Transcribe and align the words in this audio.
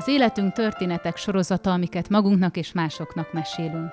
Az 0.00 0.08
életünk 0.08 0.52
történetek 0.52 1.16
sorozata, 1.16 1.72
amiket 1.72 2.08
magunknak 2.08 2.56
és 2.56 2.72
másoknak 2.72 3.32
mesélünk. 3.32 3.90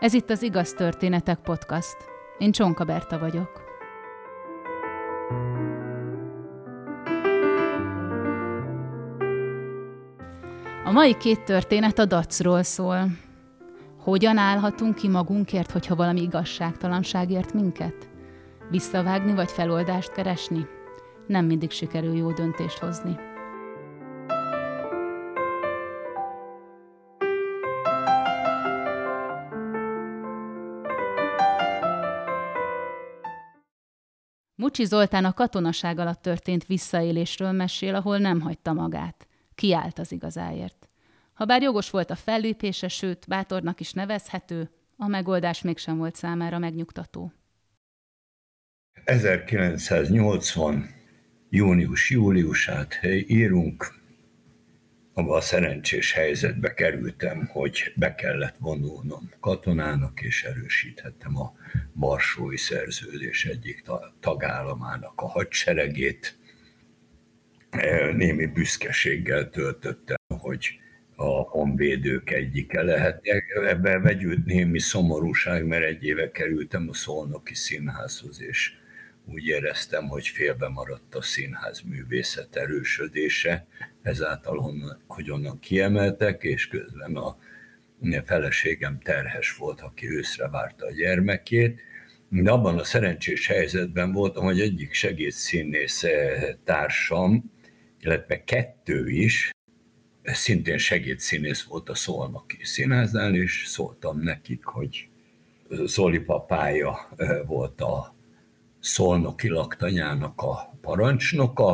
Ez 0.00 0.12
itt 0.12 0.30
az 0.30 0.42
Igaz 0.42 0.72
Történetek 0.72 1.38
Podcast. 1.38 1.96
Én 2.38 2.52
Csonka 2.52 2.84
Berta 2.84 3.18
vagyok. 3.18 3.50
A 10.84 10.90
mai 10.92 11.16
két 11.16 11.44
történet 11.44 11.98
a 11.98 12.04
dacról 12.04 12.62
szól. 12.62 13.06
Hogyan 13.98 14.36
állhatunk 14.36 14.94
ki 14.94 15.08
magunkért, 15.08 15.70
hogyha 15.70 15.96
valami 15.96 16.22
igazságtalanságért 16.22 17.52
minket? 17.52 18.08
Visszavágni 18.70 19.34
vagy 19.34 19.50
feloldást 19.50 20.12
keresni? 20.12 20.66
Nem 21.26 21.44
mindig 21.44 21.70
sikerül 21.70 22.16
jó 22.16 22.32
döntést 22.32 22.78
hozni. 22.78 23.25
Mucsi 34.58 34.84
Zoltán 34.84 35.24
a 35.24 35.32
katonaság 35.32 35.98
alatt 35.98 36.22
történt 36.22 36.66
visszaélésről 36.66 37.52
mesél, 37.52 37.94
ahol 37.94 38.18
nem 38.18 38.40
hagyta 38.40 38.72
magát. 38.72 39.26
Kiállt 39.54 39.98
az 39.98 40.12
igazáért. 40.12 40.88
Habár 41.32 41.62
jogos 41.62 41.90
volt 41.90 42.10
a 42.10 42.14
fellépése, 42.14 42.88
sőt, 42.88 43.26
bátornak 43.28 43.80
is 43.80 43.92
nevezhető, 43.92 44.70
a 44.96 45.06
megoldás 45.06 45.62
mégsem 45.62 45.96
volt 45.96 46.14
számára 46.14 46.58
megnyugtató. 46.58 47.32
1980. 49.04 50.90
június-júliusát 51.48 53.00
írunk, 53.26 53.94
abban 55.18 55.36
a 55.36 55.40
szerencsés 55.40 56.12
helyzetbe 56.12 56.74
kerültem, 56.74 57.46
hogy 57.52 57.92
be 57.94 58.14
kellett 58.14 58.56
vonulnom 58.58 59.30
katonának, 59.40 60.22
és 60.22 60.44
erősíthettem 60.44 61.36
a 61.36 61.54
Varsói 61.92 62.56
Szerződés 62.56 63.44
egyik 63.44 63.84
tagállamának 64.20 65.20
a 65.20 65.26
hadseregét. 65.26 66.36
Némi 68.16 68.46
büszkeséggel 68.46 69.50
töltöttem, 69.50 70.16
hogy 70.38 70.80
a 71.14 71.30
honvédők 71.30 72.30
egyike 72.30 72.82
lehet. 72.82 73.20
Ebben 73.66 74.02
vegyült 74.02 74.44
némi 74.44 74.78
szomorúság, 74.78 75.66
mert 75.66 75.84
egy 75.84 76.04
éve 76.04 76.30
kerültem 76.30 76.88
a 76.88 76.94
Szolnoki 76.94 77.54
Színházhoz, 77.54 78.42
és 78.42 78.72
úgy 79.24 79.46
éreztem, 79.46 80.08
hogy 80.08 80.28
félbe 80.28 80.68
maradt 80.68 81.14
a 81.14 81.22
színház 81.22 81.80
művészet 81.80 82.56
erősödése, 82.56 83.66
ezáltal, 84.06 84.56
honnan, 84.58 84.98
hogy 85.06 85.30
onnan 85.30 85.58
kiemeltek, 85.58 86.42
és 86.42 86.68
közben 86.68 87.16
a 87.16 87.36
feleségem 88.24 88.98
terhes 88.98 89.56
volt, 89.56 89.80
aki 89.80 90.10
őszre 90.10 90.48
várta 90.48 90.86
a 90.86 90.92
gyermekét, 90.92 91.80
de 92.28 92.50
abban 92.50 92.78
a 92.78 92.84
szerencsés 92.84 93.46
helyzetben 93.46 94.12
voltam, 94.12 94.44
hogy 94.44 94.60
egyik 94.60 94.92
segédszínész 94.92 96.04
társam, 96.64 97.52
illetve 98.00 98.44
kettő 98.44 99.08
is, 99.08 99.50
szintén 100.22 100.78
segédszínész 100.78 101.62
volt 101.62 101.88
a 101.88 101.94
Szolnoki 101.94 102.58
Színháznál, 102.62 103.34
és 103.34 103.64
szóltam 103.66 104.20
nekik, 104.20 104.64
hogy 104.64 105.08
Zoli 105.68 106.18
papája 106.18 107.08
volt 107.46 107.80
a 107.80 108.14
Szolnoki 108.80 109.48
laktanyának 109.48 110.40
a 110.40 110.78
parancsnoka, 110.80 111.70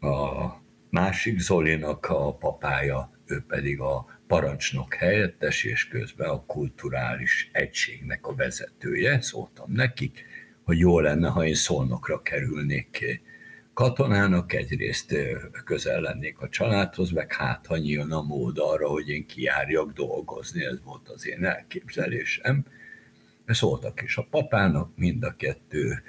a 0.00 0.62
másik 0.94 1.38
Zolinak 1.38 2.06
a 2.06 2.32
papája, 2.32 3.10
ő 3.26 3.44
pedig 3.48 3.80
a 3.80 4.18
parancsnok 4.26 4.94
helyettes, 4.94 5.64
és 5.64 5.88
közben 5.88 6.28
a 6.28 6.44
kulturális 6.46 7.50
egységnek 7.52 8.26
a 8.26 8.34
vezetője. 8.34 9.20
Szóltam 9.20 9.72
nekik, 9.72 10.24
hogy 10.64 10.78
jó 10.78 11.00
lenne, 11.00 11.28
ha 11.28 11.46
én 11.46 11.54
Szolnokra 11.54 12.22
kerülnék 12.22 13.20
katonának, 13.72 14.52
egyrészt 14.52 15.14
közel 15.64 16.00
lennék 16.00 16.40
a 16.40 16.48
családhoz, 16.48 17.10
meg 17.10 17.32
hát, 17.32 17.66
ha 17.66 17.76
nyílna 17.76 18.22
mód 18.22 18.58
arra, 18.58 18.88
hogy 18.88 19.08
én 19.08 19.26
kijárjak 19.26 19.92
dolgozni, 19.92 20.64
ez 20.64 20.82
volt 20.84 21.08
az 21.08 21.26
én 21.26 21.44
elképzelésem. 21.44 22.64
Szóltak 23.46 24.02
is 24.02 24.16
a 24.16 24.26
papának, 24.30 24.90
mind 24.96 25.24
a 25.24 25.34
kettő 25.36 26.02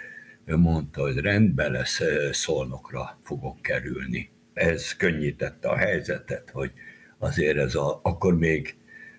mondta, 0.45 1.01
hogy 1.01 1.18
rendben 1.18 1.72
lesz, 1.72 2.01
szolnokra 2.31 3.18
fogok 3.24 3.62
kerülni. 3.62 4.34
Ez 4.56 4.96
könnyítette 4.96 5.70
a 5.70 5.76
helyzetet, 5.76 6.50
hogy 6.50 6.72
azért 7.18 7.58
ez 7.58 7.76
a, 7.76 8.00
akkor 8.04 8.38
még 8.38 8.76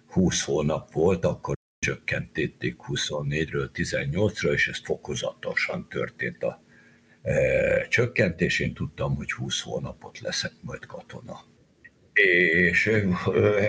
20 0.06 0.44
hónap 0.44 0.92
volt, 0.92 1.24
akkor 1.24 1.54
csökkentették 1.78 2.76
24-ről 2.88 3.68
18-ra, 3.74 4.52
és 4.52 4.68
ez 4.68 4.78
fokozatosan 4.84 5.86
történt 5.88 6.42
a 6.42 6.60
e, 7.22 7.86
csökkentés. 7.88 8.60
Én 8.60 8.74
tudtam, 8.74 9.14
hogy 9.14 9.32
20 9.32 9.60
hónapot 9.60 10.20
leszek 10.20 10.52
majd 10.60 10.86
katona. 10.86 11.40
És 12.12 12.86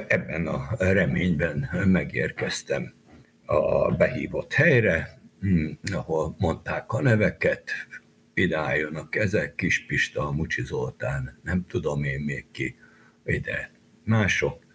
ebben 0.07 0.47
a 0.47 0.75
reményben 0.77 1.69
megérkeztem 1.85 2.93
a 3.45 3.91
behívott 3.91 4.53
helyre, 4.53 5.19
hmm, 5.39 5.79
ahol 5.93 6.35
mondták 6.37 6.91
a 6.91 7.01
neveket, 7.01 7.71
ide 8.37 8.57
álljanak 8.57 9.15
ezek, 9.15 9.55
Kispista, 9.55 10.31
Mucsi 10.31 10.63
Zoltán, 10.65 11.39
nem 11.43 11.65
tudom 11.67 12.03
én 12.03 12.19
még 12.19 12.45
ki, 12.51 12.75
ide 13.25 13.71
mások. 14.03 14.65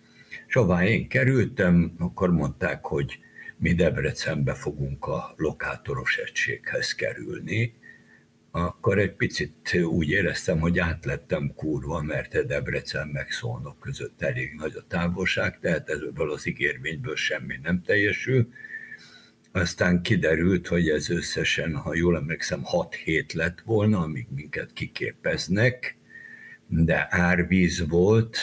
És 0.47 0.59
én 0.84 1.09
kerültem, 1.09 1.95
akkor 1.99 2.31
mondták, 2.31 2.84
hogy 2.84 3.19
mi 3.56 3.75
Debrecenbe 3.75 4.55
fogunk 4.55 5.06
a 5.06 5.34
lokátoros 5.37 6.17
egységhez 6.17 6.95
kerülni, 6.95 7.75
akkor 8.50 8.99
egy 8.99 9.12
picit 9.12 9.75
úgy 9.75 10.11
éreztem, 10.11 10.59
hogy 10.61 10.79
átlettem 10.79 11.53
kurva, 11.55 12.03
mert 12.03 12.47
Debrecen 12.47 13.09
meg 13.09 13.31
Szolnok 13.31 13.81
között 13.81 14.23
elég 14.23 14.55
nagy 14.55 14.75
a 14.77 14.84
távolság, 14.89 15.59
tehát 15.61 15.89
ebből 15.89 16.33
az 16.33 16.47
ígérvényből 16.47 17.17
semmi 17.17 17.59
nem 17.62 17.83
teljesül. 17.83 18.53
Aztán 19.53 20.03
kiderült, 20.03 20.67
hogy 20.67 20.89
ez 20.89 21.11
összesen, 21.11 21.75
ha 21.75 21.95
jól 21.95 22.17
emlékszem, 22.17 22.63
6 22.63 22.95
hét 22.95 23.33
lett 23.33 23.61
volna, 23.65 23.99
amíg 23.99 24.27
minket 24.35 24.73
kiképeznek, 24.73 25.97
de 26.67 27.07
árvíz 27.11 27.89
volt, 27.89 28.37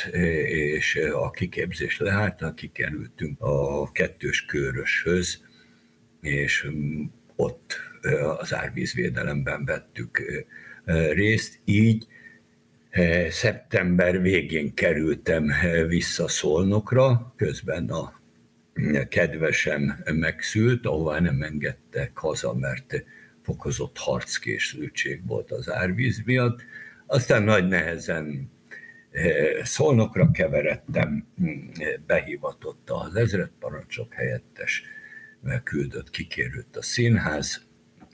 és 0.46 1.00
a 1.14 1.30
kiképzés 1.30 2.00
leállt, 2.00 2.54
kikerültünk 2.56 3.42
a 3.42 3.92
kettős 3.92 4.46
köröshöz, 4.46 5.42
és 6.22 6.68
ott 7.36 7.78
az 8.38 8.54
árvízvédelemben 8.54 9.66
vettük 9.66 10.44
részt, 11.12 11.60
így 11.66 12.06
szeptember 13.30 14.22
végén 14.22 14.74
kerültem 14.74 15.52
vissza 15.88 16.28
Szolnokra, 16.28 17.34
közben 17.36 17.90
a 17.90 18.19
kedvesem 19.10 20.04
megszült, 20.06 20.86
ahová 20.86 21.20
nem 21.20 21.42
engedtek 21.42 22.18
haza, 22.18 22.54
mert 22.54 23.04
fokozott 23.42 23.98
harckészültség 23.98 25.28
volt 25.28 25.52
az 25.52 25.72
árvíz 25.72 26.22
miatt. 26.26 26.62
Aztán 27.06 27.44
nagy 27.44 27.68
nehezen 27.68 28.52
Szolnokra 29.64 30.32
keveredtem, 30.32 31.28
behívatott 32.06 32.90
az 32.90 33.16
ezredparancsok 33.16 34.14
helyettes, 34.14 34.84
küldött, 35.64 36.10
kikérült 36.10 36.76
a 36.76 36.82
színház, 36.82 37.62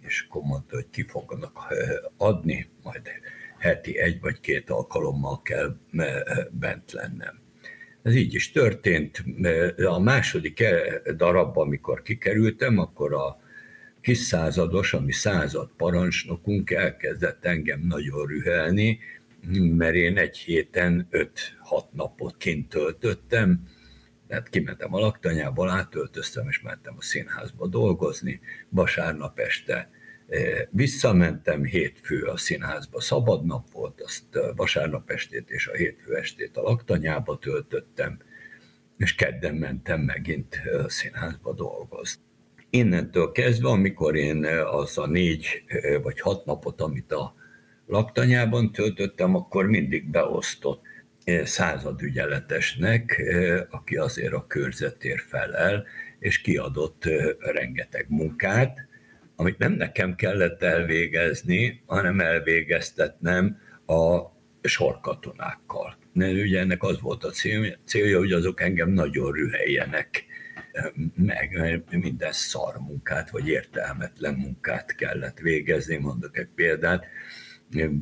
és 0.02 0.26
akkor 0.28 0.42
mondta, 0.42 0.76
hogy 0.76 0.90
ki 0.92 1.04
fognak 1.04 1.74
adni, 2.18 2.70
majd 2.84 3.02
heti 3.58 3.98
egy 3.98 4.20
vagy 4.20 4.40
két 4.40 4.70
alkalommal 4.70 5.42
kell 5.42 5.78
bent 6.52 6.92
lennem. 6.92 7.44
Ez 8.06 8.16
így 8.16 8.34
is 8.34 8.52
történt. 8.52 9.24
A 9.86 10.00
második 10.00 10.64
darabban, 11.16 11.66
amikor 11.66 12.02
kikerültem, 12.02 12.78
akkor 12.78 13.14
a 13.14 13.40
kis 14.02 14.18
százados, 14.18 14.94
ami 14.94 15.12
század 15.12 15.70
parancsnokunk 15.78 16.72
elkezdett 16.72 17.46
engem 17.46 17.80
nagyon 17.88 18.26
rühelni, 18.26 19.00
mert 19.78 19.96
én 19.96 20.18
egy 20.18 20.38
héten 20.38 21.08
5-6 21.12 21.28
napot 21.92 22.38
kint 22.38 22.70
töltöttem, 22.70 23.70
tehát 24.28 24.50
kimentem 24.50 24.94
a 24.94 25.00
laktanyából, 25.00 25.70
átöltöztem, 25.70 26.48
és 26.48 26.62
mentem 26.62 26.94
a 26.98 27.02
színházba 27.02 27.68
dolgozni. 27.68 28.40
Vasárnap 28.70 29.40
este 29.40 29.90
Visszamentem 30.70 31.64
hétfő 31.64 32.24
a 32.24 32.38
színházba, 32.38 33.02
szabad 33.02 33.46
nap 33.46 33.72
volt, 33.72 34.02
azt 34.02 34.24
vasárnap 34.56 35.10
estét 35.10 35.50
és 35.50 35.68
a 35.68 35.74
hétfő 35.74 36.16
estét 36.16 36.58
a 36.58 36.62
laktanyába 36.62 37.38
töltöttem, 37.38 38.18
és 38.98 39.16
kedden 39.16 39.56
mentem 39.56 40.02
megint 40.02 40.62
a 40.86 40.90
színházba 40.90 41.54
dolgozni. 41.54 42.22
Innentől 42.70 43.32
kezdve, 43.32 43.70
amikor 43.70 44.16
én 44.16 44.46
az 44.72 44.98
a 44.98 45.08
négy 45.08 45.64
vagy 46.02 46.20
hat 46.20 46.46
napot, 46.46 46.82
amit 46.82 47.12
a 47.12 47.36
laktanyában 47.86 48.72
töltöttem, 48.72 49.36
akkor 49.36 49.66
mindig 49.66 50.10
beosztott 50.10 50.82
századügyeletesnek, 51.44 53.24
aki 53.70 53.96
azért 53.96 54.34
a 54.34 54.48
körzetért 54.48 55.22
felel, 55.22 55.86
és 56.20 56.42
kiadott 56.42 57.04
rengeteg 57.40 58.06
munkát, 58.10 58.88
amit 59.36 59.58
nem 59.58 59.74
nekem 59.74 60.16
kellett 60.16 60.62
elvégezni, 60.64 61.82
hanem 61.86 62.20
elvégeztetnem 62.20 63.60
a 63.86 64.20
sorkatonákkal. 64.62 65.96
Mert 66.14 66.34
ugye 66.34 66.60
ennek 66.60 66.84
az 66.84 67.00
volt 67.00 67.24
a 67.24 67.32
célja, 67.86 68.18
hogy 68.18 68.32
azok 68.32 68.62
engem 68.62 68.90
nagyon 68.90 69.32
rüheljenek 69.32 70.26
meg, 71.16 71.50
mert 71.52 71.92
minden 71.92 72.32
szar 72.32 72.78
munkát, 72.78 73.30
vagy 73.30 73.48
értelmetlen 73.48 74.34
munkát 74.34 74.96
kellett 74.96 75.40
végezni. 75.40 75.98
Mondok 75.98 76.38
egy 76.38 76.50
példát, 76.56 77.06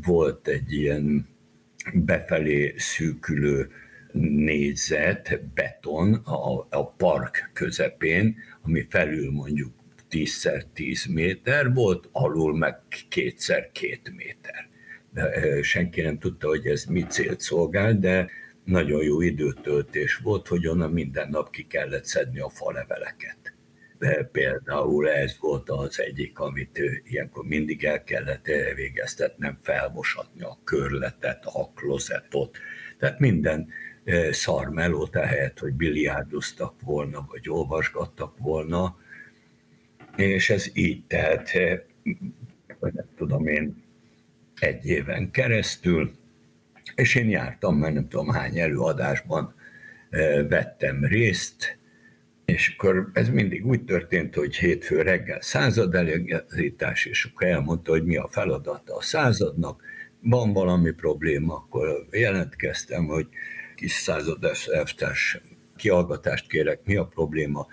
volt 0.01 0.47
egy 0.47 0.73
ilyen 0.73 1.27
befelé 1.93 2.73
szűkülő 2.77 3.69
négyzet, 4.21 5.39
beton 5.53 6.13
a, 6.13 6.67
a 6.69 6.91
park 6.97 7.49
közepén, 7.53 8.35
ami 8.61 8.85
felül 8.89 9.31
mondjuk 9.31 9.82
10x10 10.13 11.13
méter, 11.13 11.73
volt 11.73 12.09
alul 12.11 12.57
meg 12.57 12.75
kétszer 13.09 13.71
két 13.71 14.11
méter. 14.15 14.67
De 15.13 15.61
senki 15.61 16.01
nem 16.01 16.17
tudta, 16.17 16.47
hogy 16.47 16.65
ez 16.65 16.83
mi 16.83 17.05
célt 17.09 17.41
szolgál, 17.41 17.99
de 17.99 18.29
nagyon 18.63 19.03
jó 19.03 19.21
időtöltés 19.21 20.15
volt, 20.15 20.47
hogy 20.47 20.67
onnan 20.67 20.91
minden 20.91 21.29
nap 21.29 21.51
ki 21.51 21.67
kellett 21.67 22.05
szedni 22.05 22.39
a 22.39 22.49
faleveleket. 22.49 23.37
De 23.99 24.29
például 24.31 25.09
ez 25.09 25.35
volt 25.39 25.69
az 25.69 25.99
egyik, 25.99 26.39
amit 26.39 26.79
ilyenkor 27.03 27.45
mindig 27.45 27.83
el 27.83 28.03
kellett 28.03 28.45
végeztetnem, 28.75 29.57
felmosatni 29.61 30.41
a 30.41 30.57
körletet, 30.63 31.45
a 31.45 31.69
klozetot, 31.75 32.57
tehát 32.97 33.19
minden 33.19 33.67
szarmelót, 34.31 35.15
ehelyett, 35.15 35.59
hogy 35.59 35.73
biliárdoztak 35.73 36.81
volna, 36.81 37.25
vagy 37.29 37.49
olvasgattak 37.49 38.37
volna, 38.37 38.97
és 40.15 40.49
ez 40.49 40.69
így 40.73 41.05
tehát, 41.07 41.51
vagy 42.79 42.93
nem 42.93 43.05
tudom 43.17 43.47
én, 43.47 43.83
egy 44.59 44.85
éven 44.85 45.31
keresztül, 45.31 46.11
és 46.95 47.15
én 47.15 47.29
jártam, 47.29 47.77
mert 47.77 47.93
nem 47.93 48.07
tudom 48.07 48.29
hány 48.29 48.59
előadásban 48.59 49.53
vettem 50.47 51.05
részt, 51.05 51.77
és 52.45 52.75
akkor 52.75 53.09
ez 53.13 53.29
mindig 53.29 53.65
úgy 53.65 53.83
történt, 53.83 54.35
hogy 54.35 54.55
hétfő 54.55 55.01
reggel 55.01 55.41
századelegazítás, 55.41 57.05
és 57.05 57.25
akkor 57.25 57.47
elmondta, 57.47 57.91
hogy 57.91 58.03
mi 58.03 58.17
a 58.17 58.27
feladata 58.31 58.95
a 58.95 59.01
századnak, 59.01 59.83
van 60.19 60.53
valami 60.53 60.91
probléma, 60.91 61.55
akkor 61.55 62.05
jelentkeztem, 62.11 63.05
hogy 63.05 63.27
kis 63.75 63.91
századas 63.91 64.67
elvtárs 64.67 65.41
kiallgatást 65.75 66.47
kérek, 66.47 66.79
mi 66.85 66.95
a 66.95 67.05
probléma, 67.05 67.67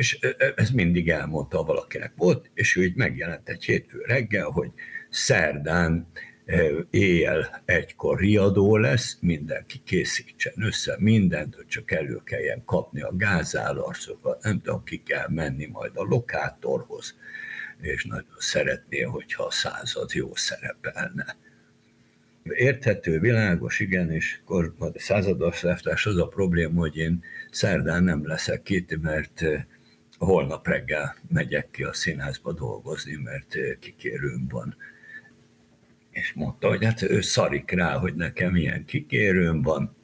és 0.00 0.18
ez 0.56 0.70
mindig 0.70 1.10
elmondta 1.10 1.62
valakinek 1.62 2.12
volt, 2.16 2.50
és 2.54 2.76
ő 2.76 2.84
így 2.84 2.94
megjelent 2.94 3.48
egy 3.48 3.64
hétfő 3.64 4.02
reggel, 4.06 4.46
hogy 4.46 4.70
szerdán 5.10 6.06
éjjel 6.90 7.62
egykor 7.64 8.18
riadó 8.18 8.76
lesz, 8.76 9.16
mindenki 9.20 9.80
készítsen 9.84 10.52
össze 10.56 10.96
mindent, 10.98 11.54
hogy 11.54 11.66
csak 11.66 11.90
elő 11.90 12.20
kelljen 12.24 12.62
kapni 12.64 13.00
a 13.00 13.16
gázállarcokat, 13.16 14.42
nem 14.42 14.60
tudom, 14.60 14.84
ki 14.84 15.02
kell 15.02 15.28
menni 15.28 15.66
majd 15.66 15.92
a 15.94 16.02
lokátorhoz, 16.02 17.14
és 17.80 18.04
nagyon 18.04 18.36
szeretné, 18.38 19.00
hogyha 19.00 19.44
a 19.44 19.50
század 19.50 20.10
jó 20.12 20.34
szerepelne. 20.34 21.36
Érthető, 22.42 23.18
világos, 23.18 23.80
igen, 23.80 24.12
és 24.12 24.38
akkor 24.44 24.74
a 24.78 24.86
százados 24.94 25.62
leftás 25.62 26.06
az 26.06 26.16
a 26.16 26.28
probléma, 26.28 26.80
hogy 26.80 26.96
én 26.96 27.22
szerdán 27.50 28.04
nem 28.04 28.26
leszek 28.26 28.70
itt, 28.70 29.00
mert 29.00 29.44
holnap 30.26 30.66
reggel 30.66 31.16
megyek 31.28 31.70
ki 31.70 31.82
a 31.82 31.92
színházba 31.92 32.52
dolgozni, 32.52 33.14
mert 33.14 33.78
kikérőm 33.80 34.46
van 34.48 34.76
és 36.10 36.32
mondta, 36.32 36.68
hogy 36.68 36.84
hát 36.84 37.02
ő 37.02 37.20
szarik 37.20 37.70
rá, 37.70 37.96
hogy 37.96 38.14
nekem 38.14 38.56
ilyen 38.56 38.84
kikérőm 38.84 39.62
van, 39.62 39.96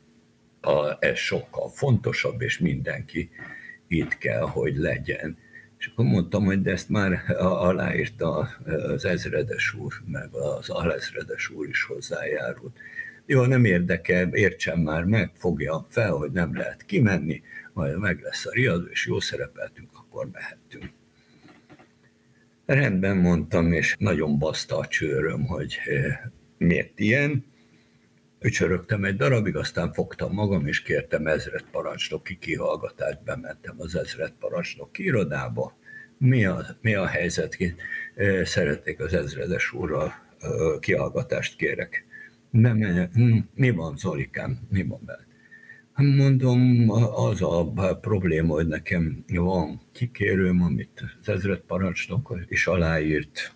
a, 0.61 0.97
ez 0.99 1.19
sokkal 1.19 1.69
fontosabb, 1.69 2.43
és 2.43 2.59
mindenki 2.59 3.31
itt 3.87 4.19
kell, 4.19 4.41
hogy 4.41 4.77
legyen. 4.77 5.39
És 5.79 5.87
akkor 5.87 6.05
mondtam, 6.05 6.45
hogy 6.45 6.63
de 6.63 6.71
ezt 6.71 6.89
már 6.89 7.25
aláírta 7.39 8.49
az 8.65 9.05
ezredes 9.05 9.75
úr, 9.75 9.93
meg 10.07 10.35
az 10.35 10.69
alezredes 10.69 11.51
úr 11.51 11.69
is 11.69 11.83
hozzájárult. 11.83 12.77
Jó, 13.29 13.45
nem 13.45 13.65
érdekel, 13.65 14.35
értsem 14.35 14.81
már 14.81 15.05
meg, 15.05 15.31
fogja 15.35 15.87
fel, 15.89 16.11
hogy 16.11 16.31
nem 16.31 16.57
lehet 16.57 16.85
kimenni, 16.85 17.43
majd 17.73 17.99
meg 17.99 18.21
lesz 18.21 18.47
a 18.47 18.51
riadó, 18.51 18.85
és 18.85 19.07
jó 19.07 19.21
szerepeltünk, 19.21 19.91
akkor 19.93 20.29
mehetünk. 20.33 20.91
Rendben 22.67 23.17
mondtam, 23.17 23.73
és 23.73 23.97
nagyon 23.99 24.39
baszta 24.39 24.77
a 24.79 24.87
csőröm, 24.87 25.47
hogy 25.47 25.79
eh, 25.85 26.19
miért 26.59 26.99
ilyen. 26.99 27.45
Ücsörögtem 28.41 29.05
egy 29.05 29.17
darabig, 29.17 29.57
aztán 29.57 29.93
fogtam 29.93 30.33
magam, 30.33 30.67
és 30.67 30.83
kértem 30.83 31.27
ezret 31.27 31.65
parancsnoki 31.71 32.39
kihallgatást, 32.39 33.25
bementem 33.25 33.75
az 33.79 33.97
ezret 33.97 34.33
parancsnoki 34.39 35.05
irodába. 35.05 35.77
Mi 36.19 36.45
a, 36.45 36.67
mi 36.81 36.95
a 36.95 37.07
helyzet? 37.07 37.57
Eh, 38.15 38.45
szeretnék 38.45 39.01
az 39.01 39.15
ezredes 39.15 39.73
úrral 39.73 40.15
eh, 40.41 40.51
kihallgatást 40.81 41.57
kérek. 41.57 42.05
Nem, 42.51 43.09
hm, 43.13 43.39
mi 43.55 43.71
van, 43.71 43.97
Zolikám? 43.97 44.59
Mi 44.71 44.83
van 44.83 45.01
vele? 45.05 45.27
Mondom, 45.97 46.91
az 47.15 47.43
a 47.43 47.99
probléma, 48.01 48.55
hogy 48.55 48.67
nekem 48.67 49.25
van 49.29 49.81
kikérőm, 49.93 50.63
amit 50.63 51.05
az 51.23 51.29
ezred 51.29 51.59
parancsnok 51.59 52.39
is 52.49 52.67
aláírt, 52.67 53.55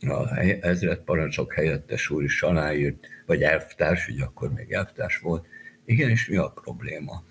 a 0.00 0.38
ezred 0.60 0.98
parancsok 0.98 1.52
helyettes 1.52 2.10
úr 2.10 2.22
is 2.22 2.42
aláírt, 2.42 3.06
vagy 3.26 3.42
elvtárs, 3.42 4.08
ugye 4.08 4.24
akkor 4.24 4.52
még 4.52 4.72
elvtárs 4.72 5.18
volt. 5.18 5.46
Igen, 5.84 6.10
és 6.10 6.28
mi 6.28 6.36
a 6.36 6.52
probléma? 6.62 7.22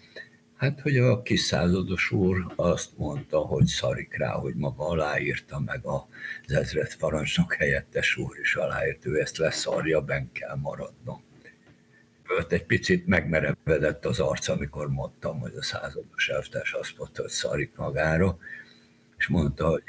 Hát, 0.60 0.82
hogy 0.82 0.98
a 0.98 1.22
kis 1.22 1.42
százados 1.42 2.12
úr 2.12 2.54
azt 2.56 2.90
mondta, 2.98 3.40
hogy 3.40 3.66
szarik 3.66 4.18
rá, 4.18 4.32
hogy 4.32 4.56
maga 4.56 4.88
aláírta, 4.88 5.60
meg 5.60 5.86
az 5.86 6.54
ezred 6.54 6.96
parancsnok 6.96 7.54
helyettes 7.54 8.18
úr 8.18 8.38
is 8.42 8.56
aláírt, 8.56 9.06
ő 9.06 9.20
ezt 9.20 9.38
leszarja, 9.38 10.02
ben 10.02 10.32
kell 10.32 10.56
maradnom 10.56 11.28
ott 12.38 12.52
egy 12.52 12.66
picit 12.66 13.08
megmerevedett 13.08 14.06
az 14.06 14.20
arc, 14.20 14.48
amikor 14.48 14.90
mondtam, 14.90 15.40
hogy 15.40 15.54
a 15.56 15.64
százados 15.64 16.30
elvtárs 16.30 16.74
azt 16.74 16.98
mondta, 16.98 17.22
hogy 17.22 17.32
szarik 17.32 17.76
magára, 17.76 18.38
és 19.18 19.28
mondta, 19.28 19.68
hogy 19.68 19.84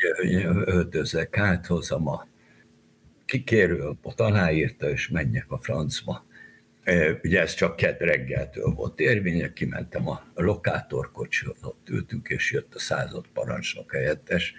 öltözzek 0.64 1.38
át, 1.38 1.66
hozzam 1.66 2.08
a 2.08 2.26
kikérő, 3.24 3.92
ott 4.02 4.20
aláírta, 4.20 4.90
és 4.90 5.08
menjek 5.08 5.50
a 5.50 5.58
francba. 5.58 6.24
Ugye 7.22 7.40
ez 7.40 7.54
csak 7.54 7.76
kedd 7.76 7.98
reggeltől 7.98 8.70
volt 8.70 9.00
érvénye, 9.00 9.52
kimentem 9.52 10.08
a 10.08 10.22
lokátorkocsihoz, 10.34 11.56
ott 11.62 11.88
ültünk, 11.88 12.28
és 12.28 12.52
jött 12.52 12.74
a 12.74 12.78
század 12.78 13.24
parancsnok 13.32 13.92
helyettes, 13.92 14.54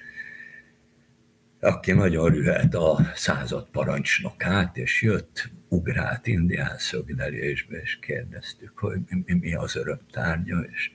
aki 1.59 1.91
nagyon 1.91 2.29
rühelt 2.29 2.75
a 2.75 2.99
század 3.15 3.67
parancsnokát, 3.71 4.77
és 4.77 5.01
jött, 5.01 5.49
ugrált 5.67 6.27
indián 6.27 6.77
szögdelésbe, 6.77 7.77
és 7.77 7.97
kérdeztük, 8.01 8.77
hogy 8.77 8.99
mi, 9.25 9.33
mi 9.33 9.53
az 9.53 9.75
öröm 9.75 9.99
tárgya, 10.11 10.59
és 10.71 10.91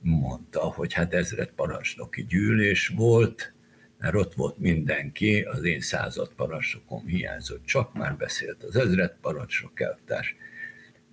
mondta, 0.00 0.60
hogy 0.60 0.92
hát 0.92 1.14
ezred 1.14 1.50
parancsnoki 1.50 2.24
gyűlés 2.24 2.88
volt, 2.88 3.52
mert 3.98 4.14
ott 4.14 4.34
volt 4.34 4.58
mindenki, 4.58 5.40
az 5.40 5.64
én 5.64 5.80
század 5.80 6.32
parancsnokom 6.36 7.06
hiányzott, 7.06 7.64
csak 7.64 7.94
már 7.94 8.16
beszélt 8.16 8.62
az 8.62 8.76
ezred 8.76 9.16
parancsnok 9.20 9.80
elvtárs, 9.80 10.36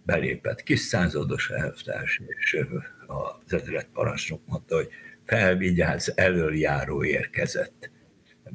belépett. 0.10 0.64
Kis 0.64 0.80
százados 0.80 1.50
elvtárs, 1.50 2.22
és 2.28 2.66
az 3.08 3.54
ezred 3.54 3.88
parancsnok 3.94 4.42
mondta, 4.46 4.76
hogy 4.76 4.90
felvigyázz, 5.26 6.10
elöljáró 6.16 7.04
érkezett. 7.04 7.90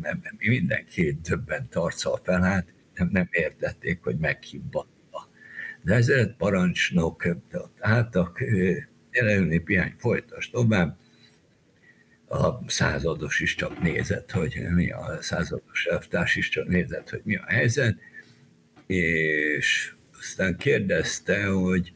Mert 0.00 0.18
mindenki 0.38 1.16
többen 1.22 1.68
tarccal 1.68 2.20
felállt, 2.24 2.74
nem, 2.94 3.08
nem 3.12 3.28
értették, 3.30 4.02
hogy 4.02 4.16
meghibbatta. 4.16 5.28
De 5.82 5.94
ezért 5.94 6.36
parancsnok 6.36 7.28
álltak, 7.78 8.44
jelenülni 9.10 9.58
piány 9.58 9.94
folytas 9.98 10.50
tovább, 10.50 10.96
a 12.28 12.70
százados 12.70 13.40
is 13.40 13.54
csak 13.54 13.82
nézett, 13.82 14.30
hogy 14.30 14.60
mi 14.74 14.90
a 14.90 15.18
százados 15.20 15.84
elvtárs 15.84 16.36
is 16.36 16.48
csak 16.48 16.68
nézett, 16.68 17.10
hogy 17.10 17.20
mi 17.24 17.36
a 17.36 17.44
helyzet, 17.46 17.98
és 18.86 19.94
aztán 20.24 20.56
kérdezte, 20.56 21.44
hogy 21.44 21.92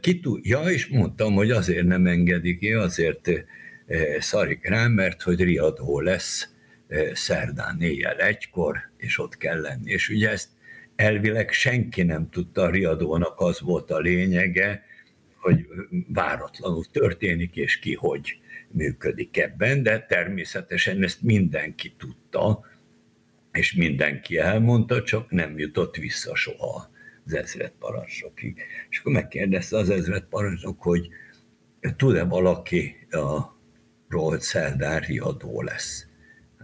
ki 0.00 0.20
tud, 0.20 0.44
ja, 0.46 0.60
és 0.60 0.86
mondtam, 0.86 1.34
hogy 1.34 1.50
azért 1.50 1.86
nem 1.86 2.06
engedik 2.06 2.58
ki, 2.58 2.72
azért 2.72 3.30
szarik 4.18 4.68
rám, 4.68 4.92
mert 4.92 5.22
hogy 5.22 5.42
riadó 5.42 6.00
lesz 6.00 6.48
szerdán 7.12 7.80
éjjel 7.80 8.16
egykor, 8.16 8.76
és 8.96 9.18
ott 9.18 9.36
kell 9.36 9.60
lenni. 9.60 9.90
És 9.90 10.08
ugye 10.08 10.30
ezt 10.30 10.48
elvileg 10.96 11.52
senki 11.52 12.02
nem 12.02 12.28
tudta, 12.30 12.62
a 12.62 12.70
riadónak 12.70 13.40
az 13.40 13.60
volt 13.60 13.90
a 13.90 13.98
lényege, 13.98 14.84
hogy 15.36 15.66
váratlanul 16.08 16.84
történik, 16.92 17.56
és 17.56 17.78
ki 17.78 17.94
hogy 17.94 18.38
működik 18.68 19.38
ebben, 19.38 19.82
de 19.82 20.06
természetesen 20.08 21.02
ezt 21.02 21.22
mindenki 21.22 21.92
tudta, 21.98 22.64
és 23.52 23.72
mindenki 23.72 24.38
elmondta, 24.38 25.02
csak 25.02 25.30
nem 25.30 25.58
jutott 25.58 25.96
vissza 25.96 26.36
soha 26.36 26.92
az 27.26 27.34
ezred 27.34 27.72
parancsnokig. 27.78 28.62
És 28.88 28.98
akkor 28.98 29.12
megkérdezte 29.12 29.76
az 29.76 29.90
ezred 29.90 30.24
parancsnok, 30.24 30.82
hogy 30.82 31.08
tud-e 31.96 32.24
valaki 32.24 33.06
a 33.10 33.54
ról 34.08 34.40
Szeldár 34.40 35.02
riadó 35.02 35.62
lesz. 35.62 36.06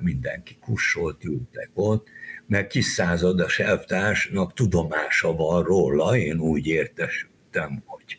Mindenki 0.00 0.56
kussolt, 0.60 1.24
ültek 1.24 1.70
ott, 1.74 2.08
mert 2.46 2.70
kis 2.70 2.84
századas 2.84 3.58
elvtársnak 3.58 4.54
tudomása 4.54 5.34
van 5.34 5.62
róla, 5.62 6.16
én 6.16 6.38
úgy 6.38 6.66
értesültem, 6.66 7.82
hogy 7.86 8.18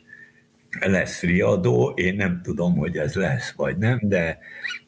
lesz 0.79 1.21
riadó, 1.21 1.89
én 1.95 2.15
nem 2.15 2.41
tudom, 2.41 2.75
hogy 2.75 2.97
ez 2.97 3.15
lesz 3.15 3.51
vagy 3.51 3.77
nem, 3.77 3.99
de 4.01 4.39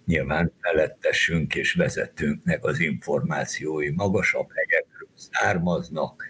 nyilván 0.06 0.52
felettesünk 0.62 1.56
és 1.56 1.74
vezetőnknek 1.74 2.64
az 2.64 2.80
információi 2.80 3.90
magasabb 3.90 4.50
helyekről 4.54 5.10
származnak. 5.16 6.26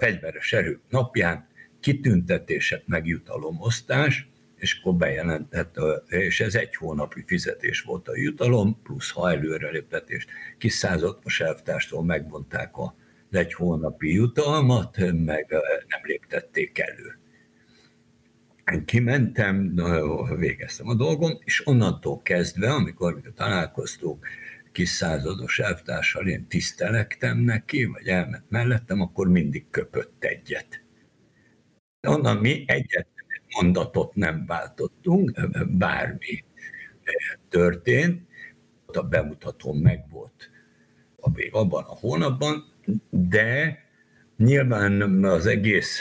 Fegyveres 0.00 0.52
erők 0.52 0.80
napján 0.88 1.48
kitüntetések, 1.80 2.86
megjutalomosztás, 2.86 4.28
és 4.56 4.78
akkor 4.78 4.94
bejelentett, 4.94 5.76
és 6.08 6.40
ez 6.40 6.54
egy 6.54 6.76
hónapi 6.76 7.24
fizetés 7.26 7.80
volt 7.80 8.08
a 8.08 8.16
jutalom, 8.16 8.82
plusz 8.82 9.10
ha 9.10 9.30
előreléptetést 9.30 10.28
kis 10.58 10.72
századmas 10.72 11.40
elvtárstól 11.40 12.04
megvonták 12.04 12.76
a 12.76 12.94
egy 13.30 13.54
hónapi 13.54 14.14
jutalmat, 14.14 14.96
meg 14.98 15.46
nem 15.88 16.00
léptették 16.02 16.78
elő. 16.78 17.18
Én 18.72 18.84
kimentem, 18.84 19.74
végeztem 20.36 20.88
a 20.88 20.94
dolgom, 20.94 21.38
és 21.44 21.66
onnantól 21.66 22.22
kezdve, 22.22 22.72
amikor 22.72 23.20
találkoztunk 23.36 24.26
kis 24.72 24.88
százados 24.88 25.58
elvtársal, 25.58 26.28
én 26.28 26.46
tisztelektem 26.48 27.38
neki, 27.38 27.84
vagy 27.84 28.06
elment 28.06 28.50
mellettem, 28.50 29.00
akkor 29.00 29.28
mindig 29.28 29.70
köpött 29.70 30.24
egyet. 30.24 30.82
Onnan 32.08 32.36
mi 32.36 32.64
egyet 32.66 33.06
mondatot 33.60 34.14
nem 34.14 34.46
váltottunk, 34.46 35.32
bármi 35.78 36.44
történt, 37.48 38.28
a 38.86 39.02
bemutatón 39.02 39.76
megvolt 39.76 40.50
a 41.20 41.30
még 41.30 41.54
abban 41.54 41.84
a 41.84 41.96
hónapban, 42.00 42.64
de 43.10 43.78
nyilván 44.36 45.24
az 45.24 45.46
egész 45.46 46.00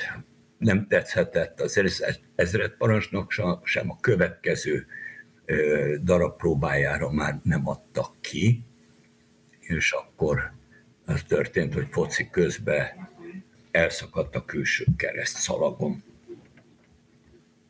nem 0.58 0.88
tetszhetett 0.88 1.62
az 1.62 2.04
ezred 2.36 2.72
parancsnok 2.72 3.32
sem 3.64 3.90
a 3.90 4.00
következő 4.00 4.86
darab 6.04 6.38
próbájára 6.38 7.12
már 7.12 7.40
nem 7.44 7.68
adtak 7.68 8.22
ki, 8.22 8.64
és 9.60 9.92
akkor 9.92 10.52
az 11.06 11.24
történt, 11.28 11.74
hogy 11.74 11.88
foci 11.90 12.30
közben 12.30 13.10
elszakadt 13.72 14.36
a 14.36 14.46
külső 14.46 14.86
kereszt 14.98 15.38
szalagom 15.38 16.04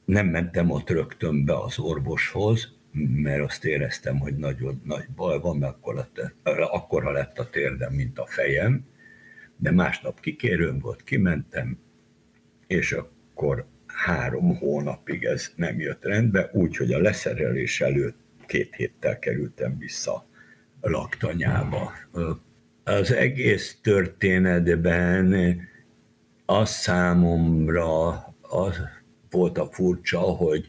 nem 0.10 0.28
mentem 0.28 0.70
ott 0.70 0.90
rögtön 0.90 1.46
be 1.46 1.60
az 1.60 1.80
orvoshoz, 1.80 2.68
mert 2.92 3.44
azt 3.44 3.66
éreztem, 3.66 4.20
hogy 4.20 4.36
nagyon 4.36 4.82
nagy 4.86 5.06
baj 5.16 5.40
van, 5.40 5.58
mert 5.58 5.74
akkor 5.74 5.96
lett, 5.96 6.34
akkora 6.44 7.12
lett 7.12 7.40
a 7.40 7.50
térdem, 7.50 7.94
mint 7.94 8.20
a 8.20 8.26
fejem, 8.26 8.86
de 9.56 9.72
másnap 9.72 10.20
kikérőm 10.20 10.80
volt, 10.80 11.04
kimentem, 11.04 11.80
és 12.68 12.92
akkor 12.92 13.66
három 14.06 14.58
hónapig 14.58 15.24
ez 15.24 15.52
nem 15.56 15.80
jött 15.80 16.04
rendbe, 16.04 16.50
úgyhogy 16.54 16.94
a 16.94 17.02
leszerelés 17.02 17.82
előtt 17.82 18.18
két 18.46 18.76
héttel 18.76 19.20
kerültem 19.20 19.78
vissza 19.78 20.26
a 20.80 20.90
laktanyába. 20.90 21.92
Az 22.84 23.12
egész 23.12 23.78
történetben 23.82 25.58
az 26.46 26.70
számomra 26.70 28.10
az 28.42 28.78
volt 29.30 29.58
a 29.58 29.70
furcsa, 29.72 30.20
hogy 30.20 30.68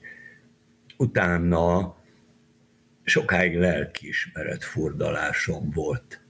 utána 0.97 1.97
sokáig 3.05 3.59
lelkiismeret 3.59 4.65
furdalásom 4.65 5.71
volt 5.71 6.21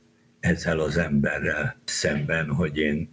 ezzel 0.41 0.81
az 0.81 0.97
emberrel 0.97 1.77
szemben, 1.85 2.51
hogy 2.51 2.77
én 2.77 3.09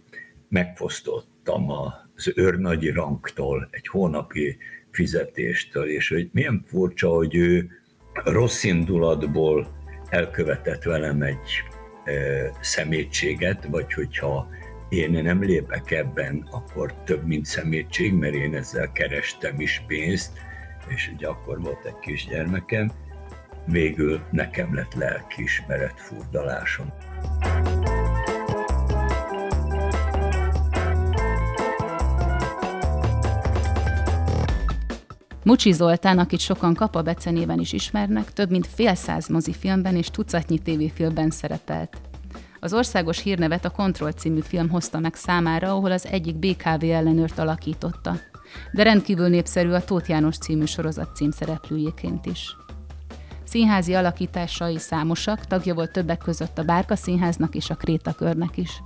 megfosztottam 0.48 1.70
az 2.18 2.32
őrnagyi 2.34 2.90
rangtól, 2.90 3.68
egy 3.70 3.86
hónapi 3.86 4.56
fizetéstől, 4.90 5.88
és 5.88 6.08
hogy 6.08 6.28
milyen 6.32 6.64
furcsa, 6.66 7.08
hogy 7.08 7.34
ő 7.34 7.70
rossz 8.24 8.64
indulatból 8.64 9.68
elkövetett 10.08 10.82
velem 10.82 11.22
egy 11.22 11.62
e, 12.04 12.12
szemétséget, 12.60 13.64
vagy 13.64 13.92
hogyha 13.92 14.48
én 14.88 15.10
nem 15.10 15.42
lépek 15.42 15.90
ebben, 15.90 16.48
akkor 16.50 16.94
több, 17.04 17.26
mint 17.26 17.46
szemétség, 17.46 18.12
mert 18.12 18.34
én 18.34 18.54
ezzel 18.54 18.92
kerestem 18.92 19.60
is 19.60 19.82
pénzt, 19.86 20.32
és 20.88 21.10
ugye 21.14 21.26
akkor 21.26 21.60
volt 21.60 21.84
egy 21.84 21.98
kisgyermekem, 22.00 22.92
végül 23.64 24.20
nekem 24.30 24.74
lett 24.74 24.94
lelkiismeret 24.94 26.00
furdalásom. 26.00 26.92
Mucsi 35.48 35.72
Zoltán, 35.72 36.18
akit 36.18 36.40
sokan 36.40 36.74
Kapa 36.74 37.02
becenéven 37.02 37.58
is 37.58 37.72
ismernek, 37.72 38.32
több 38.32 38.50
mint 38.50 38.66
fél 38.66 38.94
száz 38.94 39.28
mozifilmben 39.28 39.96
és 39.96 40.10
tucatnyi 40.10 40.58
tévéfilmben 40.58 41.30
szerepelt. 41.30 42.00
Az 42.60 42.72
országos 42.72 43.22
hírnevet 43.22 43.64
a 43.64 43.70
Kontroll 43.70 44.12
című 44.12 44.40
film 44.40 44.68
hozta 44.68 44.98
meg 44.98 45.14
számára, 45.14 45.70
ahol 45.70 45.92
az 45.92 46.06
egyik 46.06 46.36
BKV 46.36 46.84
ellenőrt 46.84 47.38
alakította. 47.38 48.16
De 48.72 48.82
rendkívül 48.82 49.28
népszerű 49.28 49.70
a 49.70 49.84
Tóth 49.84 50.08
János 50.08 50.38
című 50.38 50.64
sorozat 50.64 51.16
címszereplőjéként 51.16 52.26
is. 52.26 52.56
Színházi 53.44 53.94
alakításai 53.94 54.78
számosak, 54.78 55.46
tagja 55.46 55.74
volt 55.74 55.92
többek 55.92 56.18
között 56.18 56.58
a 56.58 56.64
Bárka 56.64 56.96
Színháznak 56.96 57.54
és 57.54 57.70
a 57.70 57.74
Kréta 57.74 58.12
Körnek 58.12 58.56
is. 58.56 58.82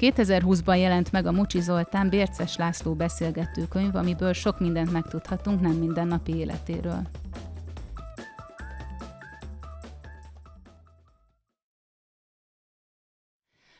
2020-ban 0.00 0.78
jelent 0.78 1.12
meg 1.12 1.26
a 1.26 1.32
Mucsi 1.32 1.60
Zoltán 1.60 2.08
Bérces 2.08 2.56
László 2.56 2.94
beszélgetőkönyv, 2.94 3.94
amiből 3.94 4.32
sok 4.32 4.60
mindent 4.60 4.92
megtudhatunk 4.92 5.60
nem 5.60 5.72
mindennapi 5.72 6.34
életéről. 6.34 7.02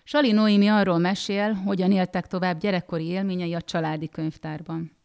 Sali 0.05 0.33
Noémi 0.33 0.69
arról 0.69 0.99
mesél, 0.99 1.53
hogyan 1.53 1.93
éltek 1.93 2.27
tovább 2.27 2.61
gyerekkori 2.61 3.07
élményei 3.07 3.55
a 3.55 3.61
családi 3.61 4.09
könyvtárban. 4.09 4.97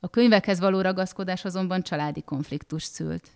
A 0.00 0.08
könyvekhez 0.08 0.60
való 0.60 0.80
ragaszkodás 0.80 1.44
azonban 1.44 1.82
családi 1.82 2.22
konfliktus 2.22 2.82
szült. 2.82 3.28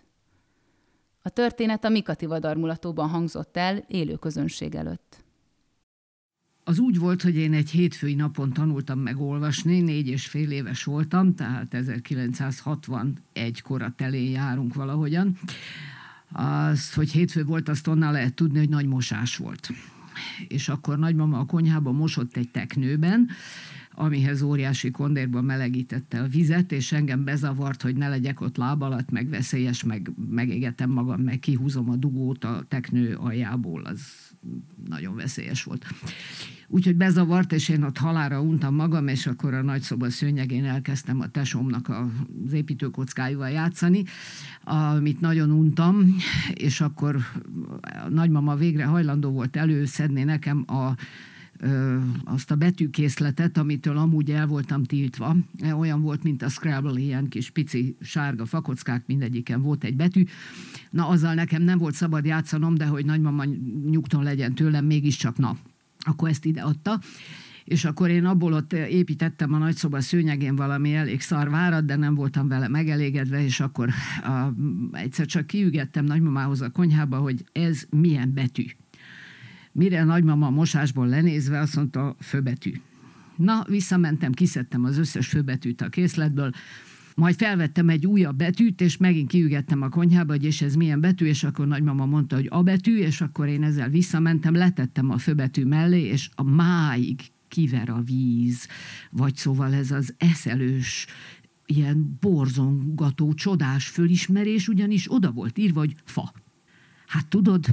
A 1.21 1.29
történet 1.29 1.83
a 1.83 1.89
Mikati 1.89 2.25
vadarmulatóban 2.25 3.09
hangzott 3.09 3.57
el 3.57 3.83
élő 3.87 4.15
közönség 4.15 4.75
előtt. 4.75 5.24
Az 6.67 6.79
úgy 6.79 6.97
volt, 6.97 7.21
hogy 7.21 7.35
én 7.35 7.53
egy 7.53 7.69
hétfői 7.69 8.15
napon 8.15 8.53
tanultam 8.53 8.99
meg 8.99 9.21
olvasni, 9.21 9.79
négy 9.79 10.07
és 10.07 10.27
fél 10.27 10.51
éves 10.51 10.83
voltam, 10.83 11.35
tehát 11.35 11.73
1961 11.73 13.61
kora 13.61 13.93
telén 13.95 14.31
járunk 14.31 14.73
valahogyan. 14.73 15.37
Azt, 16.31 16.93
hogy 16.93 17.11
hétfő 17.11 17.43
volt, 17.43 17.69
azt 17.69 17.87
onnan 17.87 18.11
lehet 18.11 18.33
tudni, 18.33 18.57
hogy 18.57 18.69
nagy 18.69 18.87
mosás 18.87 19.37
volt 19.37 19.69
és 20.47 20.69
akkor 20.69 20.97
nagymama 20.99 21.39
a 21.39 21.45
konyhában 21.45 21.95
mosott 21.95 22.37
egy 22.37 22.49
teknőben, 22.49 23.29
amihez 23.91 24.41
óriási 24.41 24.91
kondérban 24.91 25.43
melegítette 25.43 26.21
a 26.21 26.27
vizet, 26.27 26.71
és 26.71 26.91
engem 26.91 27.23
bezavart, 27.23 27.81
hogy 27.81 27.95
ne 27.95 28.09
legyek 28.09 28.41
ott 28.41 28.57
láb 28.57 28.81
alatt, 28.81 29.09
meg 29.09 29.29
veszélyes, 29.29 29.83
meg 29.83 30.11
megégetem 30.29 30.89
magam, 30.89 31.21
meg 31.21 31.39
kihúzom 31.39 31.89
a 31.89 31.95
dugót 31.95 32.43
a 32.43 32.63
teknő 32.67 33.15
aljából, 33.15 33.85
az 33.85 34.01
nagyon 34.87 35.15
veszélyes 35.15 35.63
volt. 35.63 35.85
Úgyhogy 36.67 36.95
bezavart, 36.95 37.53
és 37.53 37.69
én 37.69 37.83
ott 37.83 37.97
halára 37.97 38.41
untam 38.41 38.75
magam, 38.75 39.07
és 39.07 39.27
akkor 39.27 39.53
a 39.53 39.61
nagyszoba 39.61 40.09
szőnyegén 40.09 40.65
elkezdtem 40.65 41.19
a 41.19 41.27
tesómnak 41.27 41.89
az 41.89 42.53
építőkockájúval 42.53 43.49
játszani, 43.49 44.03
amit 44.63 45.19
nagyon 45.19 45.51
untam, 45.51 46.15
és 46.53 46.81
akkor 46.81 47.15
a 47.81 48.09
nagymama 48.09 48.55
végre 48.55 48.85
hajlandó 48.85 49.29
volt 49.29 49.55
előszedni 49.55 50.23
nekem 50.23 50.65
a 50.67 50.95
azt 52.23 52.51
a 52.51 52.55
betűkészletet, 52.55 53.57
amitől 53.57 53.97
amúgy 53.97 54.31
el 54.31 54.47
voltam 54.47 54.83
tiltva. 54.83 55.35
Olyan 55.77 56.01
volt, 56.01 56.23
mint 56.23 56.41
a 56.41 56.49
Scrabble, 56.49 56.99
ilyen 56.99 57.27
kis 57.27 57.49
pici 57.49 57.97
sárga 58.01 58.45
fakockák, 58.45 59.03
mindegyiken 59.05 59.61
volt 59.61 59.83
egy 59.83 59.95
betű. 59.95 60.23
Na, 60.89 61.07
azzal 61.07 61.33
nekem 61.33 61.61
nem 61.61 61.77
volt 61.77 61.95
szabad 61.95 62.25
játszanom, 62.25 62.75
de 62.75 62.85
hogy 62.85 63.05
nagymama 63.05 63.43
nyugton 63.85 64.23
legyen 64.23 64.55
tőlem, 64.55 64.85
mégiscsak 64.85 65.37
na, 65.37 65.57
akkor 65.99 66.29
ezt 66.29 66.45
ide 66.45 66.61
adta 66.61 66.99
és 67.65 67.85
akkor 67.85 68.09
én 68.09 68.25
abból 68.25 68.53
ott 68.53 68.73
építettem 68.73 69.53
a 69.53 69.57
nagyszoba 69.57 70.01
szőnyegén 70.01 70.55
valami 70.55 70.95
elég 70.95 71.21
szarvárat, 71.21 71.85
de 71.85 71.95
nem 71.95 72.15
voltam 72.15 72.47
vele 72.47 72.67
megelégedve, 72.67 73.43
és 73.43 73.59
akkor 73.59 73.89
a, 74.23 74.49
egyszer 74.91 75.25
csak 75.25 75.47
kiügettem 75.47 76.05
nagymamához 76.05 76.61
a 76.61 76.69
konyhába, 76.69 77.17
hogy 77.17 77.45
ez 77.51 77.85
milyen 77.89 78.33
betű. 78.33 78.65
Mire 79.77 80.01
a 80.01 80.03
nagymama 80.03 80.45
a 80.45 80.49
mosásból 80.49 81.07
lenézve 81.07 81.59
azt 81.59 81.75
mondta, 81.75 82.15
főbetű. 82.19 82.71
Na, 83.35 83.65
visszamentem, 83.67 84.31
kiszedtem 84.31 84.83
az 84.83 84.97
összes 84.97 85.27
főbetűt 85.27 85.81
a 85.81 85.89
készletből, 85.89 86.51
majd 87.15 87.35
felvettem 87.35 87.89
egy 87.89 88.05
újabb 88.05 88.35
betűt, 88.35 88.81
és 88.81 88.97
megint 88.97 89.29
kiügettem 89.29 89.81
a 89.81 89.89
konyhába, 89.89 90.31
hogy 90.31 90.43
és 90.43 90.61
ez 90.61 90.75
milyen 90.75 90.99
betű, 90.99 91.25
és 91.25 91.43
akkor 91.43 91.67
nagymama 91.67 92.05
mondta, 92.05 92.35
hogy 92.35 92.47
a 92.49 92.63
betű, 92.63 92.97
és 92.97 93.21
akkor 93.21 93.47
én 93.47 93.63
ezzel 93.63 93.89
visszamentem, 93.89 94.53
letettem 94.53 95.09
a 95.09 95.17
főbetű 95.17 95.65
mellé, 95.65 96.01
és 96.01 96.29
a 96.35 96.43
máig 96.43 97.19
kiver 97.47 97.89
a 97.89 98.01
víz, 98.01 98.67
vagy 99.11 99.35
szóval 99.35 99.73
ez 99.73 99.91
az 99.91 100.13
eszelős, 100.17 101.07
ilyen 101.65 102.17
borzongató, 102.19 103.33
csodás 103.33 103.87
fölismerés, 103.87 104.67
ugyanis 104.67 105.11
oda 105.11 105.31
volt 105.31 105.57
írva, 105.57 105.79
hogy 105.79 105.95
fa. 106.03 106.33
Hát 107.07 107.27
tudod, 107.27 107.65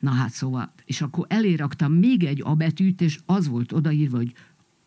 na 0.00 0.10
hát 0.10 0.30
szóval, 0.30 0.72
és 0.84 1.00
akkor 1.00 1.26
eléraktam 1.28 1.92
még 1.92 2.24
egy 2.24 2.42
a 2.44 2.54
betűt, 2.54 3.00
és 3.00 3.18
az 3.26 3.48
volt 3.48 3.72
odaírva, 3.72 4.16
hogy 4.16 4.34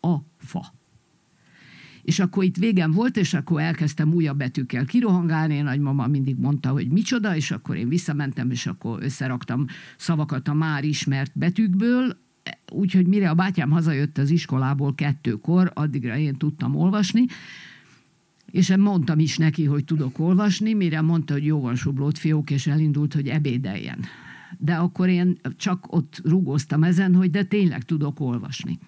a 0.00 0.16
fa. 0.38 0.72
És 2.02 2.18
akkor 2.18 2.44
itt 2.44 2.56
végem 2.56 2.90
volt, 2.90 3.16
és 3.16 3.34
akkor 3.34 3.60
elkezdtem 3.60 4.12
újabb 4.12 4.36
betűkkel 4.36 4.84
kirohangálni, 4.84 5.54
én 5.54 5.64
nagymama 5.64 6.06
mindig 6.06 6.36
mondta, 6.36 6.70
hogy 6.70 6.88
micsoda, 6.88 7.36
és 7.36 7.50
akkor 7.50 7.76
én 7.76 7.88
visszamentem, 7.88 8.50
és 8.50 8.66
akkor 8.66 9.02
összeraktam 9.02 9.66
szavakat 9.96 10.48
a 10.48 10.54
már 10.54 10.84
ismert 10.84 11.32
betűkből, 11.34 12.16
úgyhogy 12.72 13.06
mire 13.06 13.30
a 13.30 13.34
bátyám 13.34 13.70
hazajött 13.70 14.18
az 14.18 14.30
iskolából 14.30 14.94
kettőkor, 14.94 15.70
addigra 15.74 16.16
én 16.16 16.36
tudtam 16.36 16.76
olvasni, 16.76 17.24
és 18.50 18.76
mondtam 18.76 19.18
is 19.18 19.38
neki, 19.38 19.64
hogy 19.64 19.84
tudok 19.84 20.18
olvasni, 20.18 20.72
mire 20.72 21.00
mondta, 21.00 21.32
hogy 21.32 21.44
jó 21.44 21.60
van 21.60 21.74
sublót 21.74 22.18
fiók, 22.18 22.50
és 22.50 22.66
elindult, 22.66 23.14
hogy 23.14 23.28
ebédeljen. 23.28 23.98
De 24.58 24.74
akkor 24.74 25.08
én 25.08 25.38
csak 25.56 25.92
ott 25.92 26.20
rugóztam 26.24 26.82
ezen, 26.82 27.14
hogy 27.14 27.30
de 27.30 27.44
tényleg 27.44 27.82
tudok 27.82 28.20
olvasni 28.20 28.78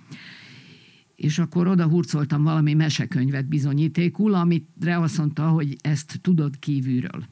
és 1.23 1.39
akkor 1.39 1.67
oda 1.67 1.87
hurcoltam 1.87 2.43
valami 2.43 2.75
mesekönyvet 2.75 3.47
bizonyítékul, 3.47 4.35
amire 4.35 4.99
azt 4.99 5.19
mondta, 5.19 5.49
hogy 5.49 5.77
ezt 5.81 6.19
tudod 6.21 6.59
kívülről. 6.59 7.27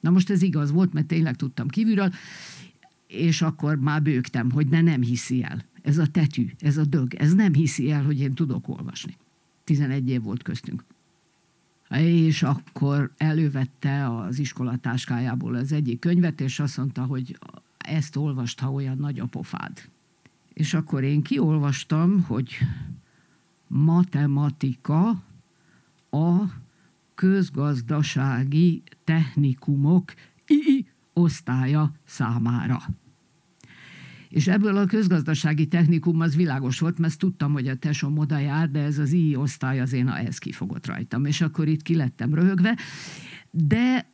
Na 0.00 0.10
most 0.10 0.30
ez 0.30 0.42
igaz 0.42 0.70
volt, 0.70 0.92
mert 0.92 1.06
tényleg 1.06 1.36
tudtam 1.36 1.68
kívülről, 1.68 2.12
és 3.06 3.42
akkor 3.42 3.76
már 3.76 4.02
bőgtem, 4.02 4.50
hogy 4.50 4.66
ne 4.66 4.80
nem 4.80 5.02
hiszi 5.02 5.42
el. 5.42 5.64
Ez 5.82 5.98
a 5.98 6.06
tetű, 6.06 6.50
ez 6.58 6.76
a 6.76 6.84
dög, 6.84 7.14
ez 7.14 7.34
nem 7.34 7.54
hiszi 7.54 7.90
el, 7.90 8.04
hogy 8.04 8.20
én 8.20 8.34
tudok 8.34 8.68
olvasni. 8.68 9.16
11 9.64 10.08
év 10.08 10.22
volt 10.22 10.42
köztünk. 10.42 10.84
És 11.98 12.42
akkor 12.42 13.12
elővette 13.16 14.16
az 14.16 14.38
iskolatáskájából 14.38 15.54
az 15.54 15.72
egyik 15.72 15.98
könyvet, 15.98 16.40
és 16.40 16.60
azt 16.60 16.76
mondta, 16.76 17.04
hogy 17.04 17.38
ezt 17.78 18.16
olvast, 18.16 18.60
ha 18.60 18.72
olyan 18.72 18.96
nagy 18.96 19.18
a 19.18 19.26
pofád. 19.26 19.88
És 20.52 20.74
akkor 20.74 21.02
én 21.02 21.22
kiolvastam, 21.22 22.22
hogy 22.22 22.58
matematika 23.66 25.08
a 26.10 26.42
közgazdasági 27.14 28.82
technikumok 29.04 30.14
I 30.46 30.86
osztálya 31.12 31.92
számára. 32.04 32.82
És 34.32 34.48
ebből 34.48 34.76
a 34.76 34.86
közgazdasági 34.86 35.66
technikum 35.66 36.20
az 36.20 36.36
világos 36.36 36.78
volt, 36.78 36.98
mert 36.98 37.18
tudtam, 37.18 37.52
hogy 37.52 37.68
a 37.68 37.76
tesom 37.76 38.18
oda 38.18 38.38
jár, 38.38 38.70
de 38.70 38.80
ez 38.80 38.98
az 38.98 39.12
I 39.12 39.36
osztály 39.36 39.80
az 39.80 39.92
én 39.92 40.08
ez 40.08 40.38
kifogott 40.38 40.86
rajtam. 40.86 41.24
És 41.24 41.40
akkor 41.40 41.68
itt 41.68 41.82
kilettem 41.82 42.34
röhögve, 42.34 42.76
de 43.50 44.10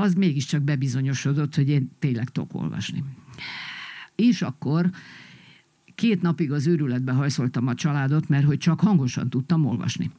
az 0.00 0.14
mégiscsak 0.14 0.62
bebizonyosodott, 0.62 1.54
hogy 1.54 1.68
én 1.68 1.90
tényleg 1.98 2.28
tudok 2.28 2.54
olvasni. 2.54 3.04
És 4.14 4.42
akkor 4.42 4.90
Két 5.98 6.22
napig 6.22 6.52
az 6.52 6.66
őrületbe 6.66 7.12
hajszoltam 7.12 7.66
a 7.66 7.74
családot, 7.74 8.28
mert 8.28 8.44
hogy 8.44 8.58
csak 8.58 8.80
hangosan 8.80 9.30
tudtam 9.30 9.66
olvasni. 9.66 10.10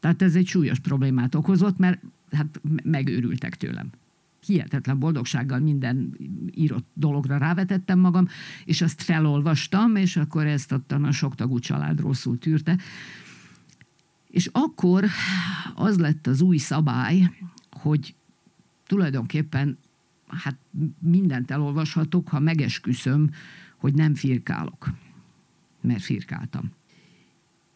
Tehát 0.00 0.22
ez 0.22 0.34
egy 0.34 0.46
súlyos 0.46 0.78
problémát 0.78 1.34
okozott, 1.34 1.78
mert 1.78 2.02
hát 2.30 2.60
megőrültek 2.82 3.56
tőlem. 3.56 3.90
Hihetetlen 4.46 4.98
boldogsággal 4.98 5.58
minden 5.58 6.16
írott 6.54 6.86
dologra 6.94 7.36
rávetettem 7.36 7.98
magam, 7.98 8.28
és 8.64 8.82
azt 8.82 9.02
felolvastam, 9.02 9.96
és 9.96 10.16
akkor 10.16 10.46
ezt 10.46 10.72
ottan 10.72 11.04
a 11.04 11.12
soktagú 11.12 11.58
család 11.58 12.00
rosszul 12.00 12.38
tűrte. 12.38 12.78
És 14.28 14.48
akkor 14.52 15.04
az 15.74 15.98
lett 15.98 16.26
az 16.26 16.40
új 16.40 16.56
szabály, 16.56 17.30
hogy 17.70 18.14
tulajdonképpen 18.86 19.78
hát 20.26 20.58
mindent 20.98 21.50
elolvashatok, 21.50 22.28
ha 22.28 22.38
megesküszöm, 22.38 23.30
hogy 23.76 23.94
nem 23.94 24.14
firkálok, 24.14 24.90
mert 25.80 26.02
firkáltam. 26.02 26.70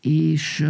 És 0.00 0.64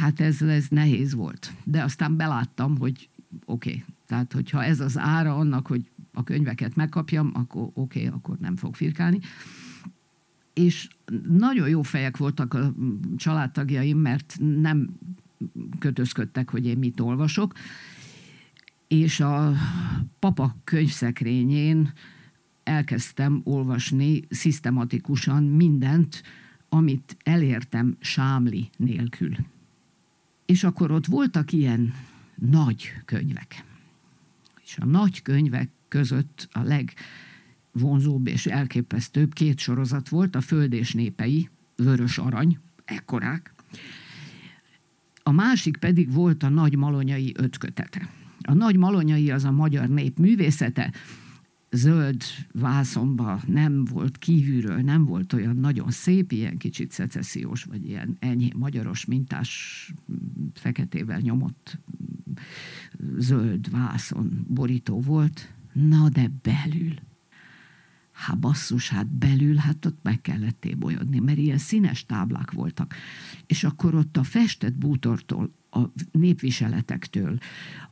hát 0.00 0.20
ez, 0.20 0.42
ez 0.42 0.66
nehéz 0.68 1.14
volt. 1.14 1.52
De 1.64 1.82
aztán 1.82 2.16
beláttam, 2.16 2.78
hogy 2.78 3.08
oké, 3.44 3.70
okay, 3.70 3.84
tehát 4.06 4.32
hogyha 4.32 4.64
ez 4.64 4.80
az 4.80 4.98
ára 4.98 5.36
annak, 5.36 5.66
hogy 5.66 5.90
a 6.12 6.22
könyveket 6.24 6.76
megkapjam, 6.76 7.30
akkor 7.34 7.62
oké, 7.62 8.06
okay, 8.06 8.06
akkor 8.06 8.36
nem 8.38 8.56
fog 8.56 8.74
firkálni. 8.74 9.18
És 10.52 10.88
nagyon 11.28 11.68
jó 11.68 11.82
fejek 11.82 12.16
voltak 12.16 12.54
a 12.54 12.74
családtagjaim, 13.16 13.98
mert 13.98 14.36
nem 14.60 14.98
kötözködtek, 15.78 16.50
hogy 16.50 16.66
én 16.66 16.78
mit 16.78 17.00
olvasok. 17.00 17.52
És 18.88 19.20
a 19.20 19.52
papa 20.18 20.56
könyvszekrényén 20.64 21.92
elkezdtem 22.62 23.40
olvasni 23.44 24.22
szisztematikusan 24.28 25.42
mindent, 25.42 26.22
amit 26.68 27.16
elértem 27.22 27.96
sámli 28.00 28.70
nélkül. 28.76 29.36
És 30.46 30.64
akkor 30.64 30.90
ott 30.90 31.06
voltak 31.06 31.52
ilyen 31.52 31.94
nagy 32.34 32.92
könyvek. 33.04 33.64
És 34.64 34.78
a 34.78 34.84
nagy 34.84 35.22
könyvek 35.22 35.70
között 35.88 36.48
a 36.52 36.60
legvonzóbb 36.62 38.26
és 38.26 38.46
elképesztőbb 38.46 39.32
két 39.32 39.58
sorozat 39.58 40.08
volt, 40.08 40.36
a 40.36 40.40
Föld 40.40 40.72
és 40.72 40.92
népei, 40.92 41.48
vörös 41.76 42.18
arany, 42.18 42.58
ekkorák. 42.84 43.54
A 45.22 45.32
másik 45.32 45.76
pedig 45.76 46.12
volt 46.12 46.42
a 46.42 46.48
Nagy 46.48 46.76
Malonyai 46.76 47.34
ötkötete. 47.38 48.10
A 48.40 48.54
Nagy 48.54 48.76
Malonyai 48.76 49.30
az 49.30 49.44
a 49.44 49.50
magyar 49.50 49.88
nép 49.88 50.18
művészete, 50.18 50.92
zöld 51.70 52.22
vászomba 52.52 53.40
nem 53.46 53.84
volt 53.84 54.18
kívülről, 54.18 54.80
nem 54.80 55.04
volt 55.04 55.32
olyan 55.32 55.56
nagyon 55.56 55.90
szép, 55.90 56.32
ilyen 56.32 56.56
kicsit 56.56 56.90
szecessziós, 56.90 57.64
vagy 57.64 57.88
ilyen 57.88 58.16
enyhé 58.18 58.50
magyaros 58.56 59.04
mintás, 59.04 59.92
feketével 60.54 61.18
nyomott 61.18 61.78
zöld 63.16 63.70
vászon 63.70 64.46
borító 64.48 65.00
volt. 65.00 65.52
Na 65.72 66.08
de 66.08 66.30
belül, 66.42 66.94
hát 68.12 68.38
basszus, 68.38 68.88
hát 68.88 69.06
belül, 69.06 69.56
hát 69.56 69.86
ott 69.86 69.98
meg 70.02 70.20
kellett 70.20 70.60
tébolyodni, 70.60 71.18
mert 71.18 71.38
ilyen 71.38 71.58
színes 71.58 72.06
táblák 72.06 72.50
voltak. 72.50 72.94
És 73.46 73.64
akkor 73.64 73.94
ott 73.94 74.16
a 74.16 74.22
festett 74.22 74.74
bútortól, 74.74 75.50
a 75.70 75.80
népviseletektől, 76.12 77.38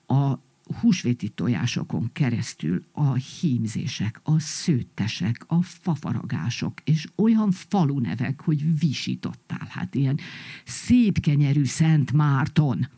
a 0.06 0.38
húsvéti 0.80 1.28
tojásokon 1.28 2.10
keresztül 2.12 2.84
a 2.92 3.14
hímzések, 3.14 4.20
a 4.22 4.38
szőttesek, 4.38 5.44
a 5.46 5.62
fafaragások, 5.62 6.80
és 6.84 7.08
olyan 7.16 7.50
falunevek, 7.50 8.40
hogy 8.40 8.78
visítottál. 8.78 9.66
Hát 9.68 9.94
ilyen 9.94 10.18
szép 10.64 11.20
kenyerű 11.20 11.64
Szent 11.64 12.12
Márton. 12.12 12.88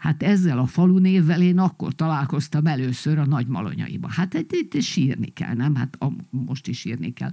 Hát 0.00 0.22
ezzel 0.22 0.58
a 0.58 0.66
falu 0.66 0.98
névvel 0.98 1.42
én 1.42 1.58
akkor 1.58 1.94
találkoztam 1.94 2.66
először 2.66 3.18
a 3.18 3.26
nagy 3.26 3.46
malonyaiba. 3.46 4.08
Hát 4.08 4.34
itt 4.34 4.80
sírni 4.80 5.26
kell, 5.26 5.54
nem? 5.54 5.74
Hát 5.74 5.96
a, 5.98 6.12
most 6.30 6.68
is 6.68 6.78
sírni 6.78 7.12
kell. 7.12 7.30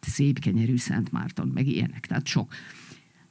Szép 0.00 0.38
kenyerű 0.38 0.76
Szent 0.76 1.12
Márton, 1.12 1.48
meg 1.48 1.66
ilyenek, 1.66 2.06
tehát 2.06 2.26
sok. 2.26 2.54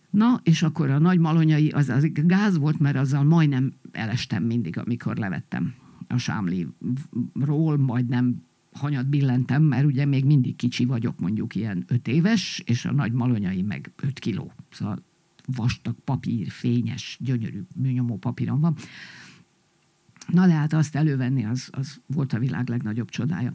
Na, 0.10 0.42
és 0.44 0.64
akkor 0.64 0.90
a 0.90 1.00
nagy 1.00 1.20
malonyai, 1.20 1.70
az, 1.70 1.90
az 1.90 2.08
gáz 2.14 2.58
volt, 2.58 2.80
mert 2.80 2.98
azzal 2.98 3.24
majdnem 3.24 3.74
elestem 3.92 4.44
mindig, 4.44 4.78
amikor 4.78 5.18
levettem 5.18 5.74
a 6.08 6.18
sámliról 6.18 7.78
majdnem 7.78 8.44
hanyat 8.72 9.08
billentem, 9.08 9.64
mert 9.64 9.86
ugye 9.86 10.06
még 10.06 10.26
mindig 10.26 10.56
kicsi 10.56 10.86
vagyok, 10.86 11.20
mondjuk 11.20 11.56
ilyen 11.56 11.84
öt 11.88 12.08
éves, 12.08 12.62
és 12.66 12.86
a 12.86 12.92
nagy 12.92 13.12
malonyai 13.12 13.62
meg 13.62 13.92
öt 14.02 14.20
kiló. 14.20 14.52
Szóval 14.70 15.04
vastag 15.46 15.96
papír, 16.04 16.50
fényes, 16.50 17.18
gyönyörű 17.20 17.62
műnyomó 17.76 18.18
papíron 18.18 18.60
van. 18.60 18.76
Na 20.28 20.48
de 20.48 20.54
hát 20.54 20.74
azt 20.74 20.96
elővenni, 20.96 21.46
az, 21.46 21.70
az 21.72 22.02
volt 22.06 22.34
a 22.34 22.40
világ 22.40 22.70
legnagyobb 22.70 23.10
csodája. 23.10 23.54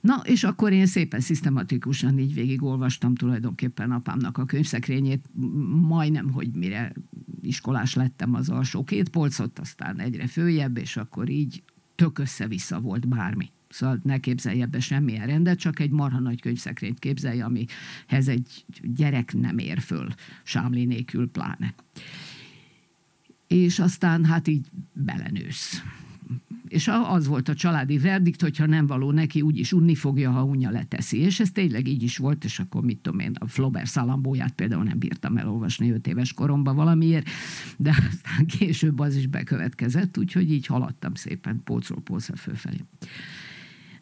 Na, 0.00 0.22
és 0.24 0.44
akkor 0.44 0.72
én 0.72 0.86
szépen 0.86 1.20
szisztematikusan 1.20 2.18
így 2.18 2.34
végigolvastam 2.34 3.14
tulajdonképpen 3.14 3.90
apámnak 3.90 4.38
a 4.38 4.44
könyvszekrényét, 4.44 5.30
majdnem, 5.88 6.30
hogy 6.30 6.50
mire 6.50 6.92
iskolás 7.40 7.94
lettem 7.94 8.34
az 8.34 8.48
alsó 8.48 8.84
két 8.84 9.08
polcot, 9.08 9.58
aztán 9.58 10.00
egyre 10.00 10.26
följebb, 10.26 10.76
és 10.76 10.96
akkor 10.96 11.28
így 11.28 11.62
tök 11.94 12.18
össze-vissza 12.18 12.80
volt 12.80 13.08
bármi. 13.08 13.50
Szóval 13.72 14.00
ne 14.02 14.18
képzelje 14.18 14.66
be 14.66 14.80
semmilyen 14.80 15.26
rendet, 15.26 15.58
csak 15.58 15.80
egy 15.80 15.90
marha 15.90 16.18
nagy 16.18 16.40
könyvszekrényt 16.40 16.98
képzelje, 16.98 17.44
amihez 17.44 18.28
egy 18.28 18.64
gyerek 18.82 19.34
nem 19.34 19.58
ér 19.58 19.80
föl, 19.80 20.08
sámli 20.42 20.84
nélkül 20.84 21.30
pláne. 21.30 21.74
És 23.46 23.78
aztán 23.78 24.24
hát 24.24 24.48
így 24.48 24.66
belenősz. 24.92 25.82
És 26.68 26.90
az 27.04 27.26
volt 27.26 27.48
a 27.48 27.54
családi 27.54 27.98
verdikt, 27.98 28.40
hogyha 28.40 28.66
nem 28.66 28.86
való 28.86 29.10
neki, 29.10 29.40
úgyis 29.40 29.72
unni 29.72 29.94
fogja, 29.94 30.30
ha 30.30 30.44
unja 30.44 30.70
leteszi. 30.70 31.18
És 31.18 31.40
ez 31.40 31.50
tényleg 31.50 31.88
így 31.88 32.02
is 32.02 32.16
volt, 32.16 32.44
és 32.44 32.58
akkor 32.58 32.82
mit 32.82 32.98
tudom 32.98 33.18
én, 33.18 33.32
a 33.38 33.46
Flaubert 33.46 33.86
szalambóját 33.86 34.52
például 34.52 34.82
nem 34.82 34.98
bírtam 34.98 35.36
elolvasni 35.36 35.90
5 35.90 36.06
éves 36.06 36.32
koromban 36.32 36.76
valamiért, 36.76 37.28
de 37.76 37.90
aztán 37.90 38.46
később 38.46 38.98
az 38.98 39.16
is 39.16 39.26
bekövetkezett, 39.26 40.18
úgyhogy 40.18 40.52
így 40.52 40.66
haladtam 40.66 41.14
szépen 41.14 41.60
polcról 41.64 42.00
polcra 42.00 42.36
fölfelé. 42.36 42.78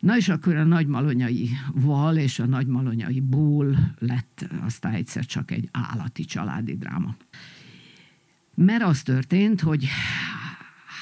Na 0.01 0.17
és 0.17 0.29
akkor 0.29 0.57
a 0.57 0.65
nagymalonyai 0.65 1.49
val 1.75 2.17
és 2.17 2.39
a 2.39 2.47
nagymalonyai 2.47 3.21
ból 3.21 3.95
lett 3.99 4.49
aztán 4.61 4.93
egyszer 4.93 5.25
csak 5.25 5.51
egy 5.51 5.69
állati 5.73 6.25
családi 6.25 6.77
dráma. 6.77 7.17
Mert 8.55 8.83
az 8.83 9.03
történt, 9.03 9.61
hogy 9.61 9.87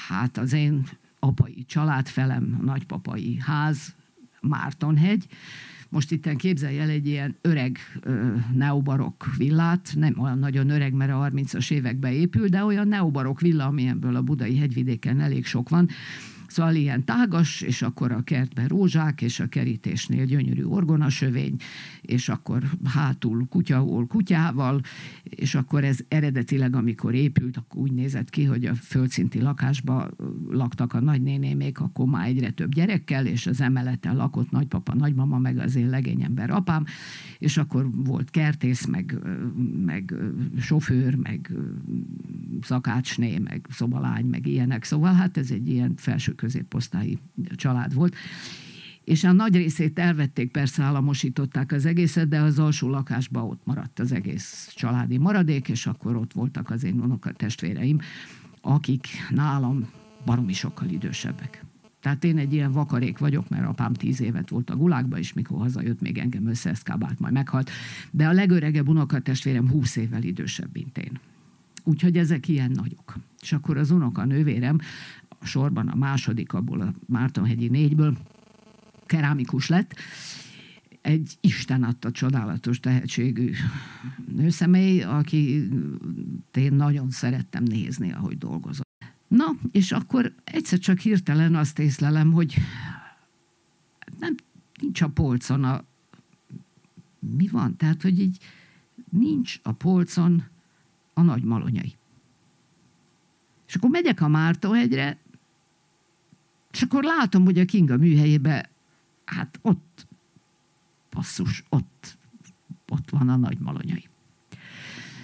hát 0.07 0.37
az 0.37 0.53
én 0.53 0.83
apai 1.19 1.65
családfelem, 1.67 2.57
a 2.59 2.63
nagypapai 2.63 3.37
ház, 3.39 3.95
Mártonhegy, 4.41 5.27
most 5.89 6.11
itt 6.11 6.35
képzelj 6.35 6.79
el 6.79 6.89
egy 6.89 7.07
ilyen 7.07 7.35
öreg 7.41 7.77
neobarok 8.53 9.35
villát, 9.37 9.93
nem 9.95 10.19
olyan 10.19 10.39
nagyon 10.39 10.69
öreg, 10.69 10.93
mert 10.93 11.11
a 11.11 11.29
30-as 11.33 11.71
években 11.71 12.11
épül, 12.11 12.47
de 12.47 12.63
olyan 12.63 12.87
neobarok 12.87 13.39
villa, 13.41 13.65
amilyenből 13.65 14.15
a 14.15 14.21
budai 14.21 14.57
hegyvidéken 14.57 15.19
elég 15.19 15.45
sok 15.45 15.69
van, 15.69 15.89
Szóval 16.49 16.75
ilyen 16.75 17.05
tágas, 17.05 17.61
és 17.61 17.81
akkor 17.81 18.11
a 18.11 18.21
kertben 18.21 18.67
rózsák, 18.67 19.21
és 19.21 19.39
a 19.39 19.47
kerítésnél 19.47 20.25
gyönyörű 20.25 20.63
orgonasövény, 20.63 21.55
és 22.01 22.29
akkor 22.29 22.63
hátul 22.83 23.47
kutyahol 23.49 24.07
kutyával, 24.07 24.81
és 25.23 25.55
akkor 25.55 25.83
ez 25.83 25.99
eredetileg, 26.07 26.75
amikor 26.75 27.13
épült, 27.13 27.57
akkor 27.57 27.81
úgy 27.81 27.91
nézett 27.91 28.29
ki, 28.29 28.43
hogy 28.43 28.65
a 28.65 28.75
földszinti 28.75 29.41
lakásba 29.41 30.09
laktak 30.49 30.93
a 30.93 30.99
nagynénémék, 30.99 31.79
akkor 31.79 32.05
már 32.05 32.27
egyre 32.27 32.49
több 32.49 32.73
gyerekkel, 32.73 33.25
és 33.25 33.47
az 33.47 33.61
emeleten 33.61 34.15
lakott 34.15 34.51
nagypapa, 34.51 34.95
nagymama, 34.95 35.37
meg 35.37 35.57
az 35.57 35.75
én 35.75 35.89
legény 35.89 36.23
ember 36.23 36.49
apám, 36.49 36.85
és 37.37 37.57
akkor 37.57 37.89
volt 37.91 38.29
kertész, 38.29 38.85
meg, 38.85 39.17
meg 39.85 40.13
sofőr, 40.59 41.15
meg 41.15 41.51
szakácsné, 42.61 43.37
meg 43.37 43.67
szobalány, 43.69 44.25
meg 44.25 44.47
ilyenek. 44.47 44.83
Szóval 44.83 45.13
hát 45.13 45.37
ez 45.37 45.51
egy 45.51 45.69
ilyen 45.69 45.93
felső 45.95 46.33
középosztályi 46.33 47.17
család 47.55 47.93
volt. 47.93 48.15
És 49.03 49.23
a 49.23 49.31
nagy 49.31 49.55
részét 49.55 49.99
elvették, 49.99 50.51
persze 50.51 50.83
államosították 50.83 51.71
az 51.71 51.85
egészet, 51.85 52.27
de 52.27 52.39
az 52.39 52.59
alsó 52.59 52.89
lakásban 52.89 53.43
ott 53.43 53.61
maradt 53.63 53.99
az 53.99 54.11
egész 54.11 54.71
családi 54.75 55.17
maradék, 55.17 55.69
és 55.69 55.85
akkor 55.85 56.15
ott 56.15 56.33
voltak 56.33 56.69
az 56.69 56.83
én 56.83 57.01
unoka 57.01 57.31
testvéreim, 57.31 57.99
akik 58.61 59.07
nálam 59.29 59.89
baromi 60.25 60.53
sokkal 60.53 60.89
idősebbek. 60.89 61.63
Tehát 62.01 62.23
én 62.23 62.37
egy 62.37 62.53
ilyen 62.53 62.71
vakarék 62.71 63.17
vagyok, 63.17 63.49
mert 63.49 63.65
apám 63.65 63.93
tíz 63.93 64.21
évet 64.21 64.49
volt 64.49 64.69
a 64.69 64.75
gulákba, 64.75 65.17
és 65.17 65.33
mikor 65.33 65.57
hazajött, 65.57 66.01
még 66.01 66.17
engem 66.17 66.47
összeeszkábált, 66.47 67.19
majd 67.19 67.33
meghalt. 67.33 67.69
De 68.11 68.27
a 68.27 68.31
legöregebb 68.31 68.87
unokatestvérem 68.87 69.69
húsz 69.69 69.95
évvel 69.95 70.23
idősebb, 70.23 70.69
mint 70.73 70.97
én. 70.97 71.19
Úgyhogy 71.83 72.17
ezek 72.17 72.47
ilyen 72.47 72.71
nagyok. 72.71 73.17
És 73.41 73.51
akkor 73.51 73.77
az 73.77 73.91
unoka 73.91 74.25
nővérem, 74.25 74.79
a 75.39 75.45
sorban 75.45 75.87
a 75.87 75.95
második 75.95 76.53
abból 76.53 76.81
a 76.81 76.93
Mártonhegyi 77.05 77.67
négyből, 77.67 78.17
kerámikus 79.05 79.67
lett, 79.67 79.95
egy 81.01 81.37
Isten 81.41 81.83
adta 81.83 82.11
csodálatos 82.11 82.79
tehetségű 82.79 83.51
nőszemély, 84.35 85.01
aki 85.01 85.69
én 86.53 86.73
nagyon 86.73 87.09
szerettem 87.09 87.63
nézni, 87.63 88.11
ahogy 88.11 88.37
dolgozott. 88.37 88.87
Na, 89.27 89.45
és 89.71 89.91
akkor 89.91 90.33
egyszer 90.43 90.79
csak 90.79 90.99
hirtelen 90.99 91.55
azt 91.55 91.79
észlelem, 91.79 92.31
hogy 92.31 92.55
nem, 94.19 94.35
nincs 94.81 95.01
a 95.01 95.07
polcon 95.07 95.63
a... 95.63 95.83
Mi 97.19 97.47
van? 97.47 97.75
Tehát, 97.75 98.01
hogy 98.01 98.19
így 98.19 98.37
nincs 99.09 99.59
a 99.63 99.71
polcon 99.71 100.43
a 101.19 101.23
nagy 101.23 101.43
malonyai. 101.43 101.95
És 103.67 103.75
akkor 103.75 103.89
megyek 103.89 104.21
a 104.21 104.27
Mártóhegyre, 104.27 105.17
és 106.71 106.81
akkor 106.81 107.03
látom, 107.03 107.45
hogy 107.45 107.59
a 107.59 107.65
Kinga 107.65 107.97
műhelyébe, 107.97 108.69
hát 109.25 109.59
ott, 109.61 110.07
passzus, 111.09 111.63
ott, 111.69 112.17
ott 112.89 113.09
van 113.09 113.29
a 113.29 113.35
nagy 113.35 113.57
malonyai. 113.59 114.07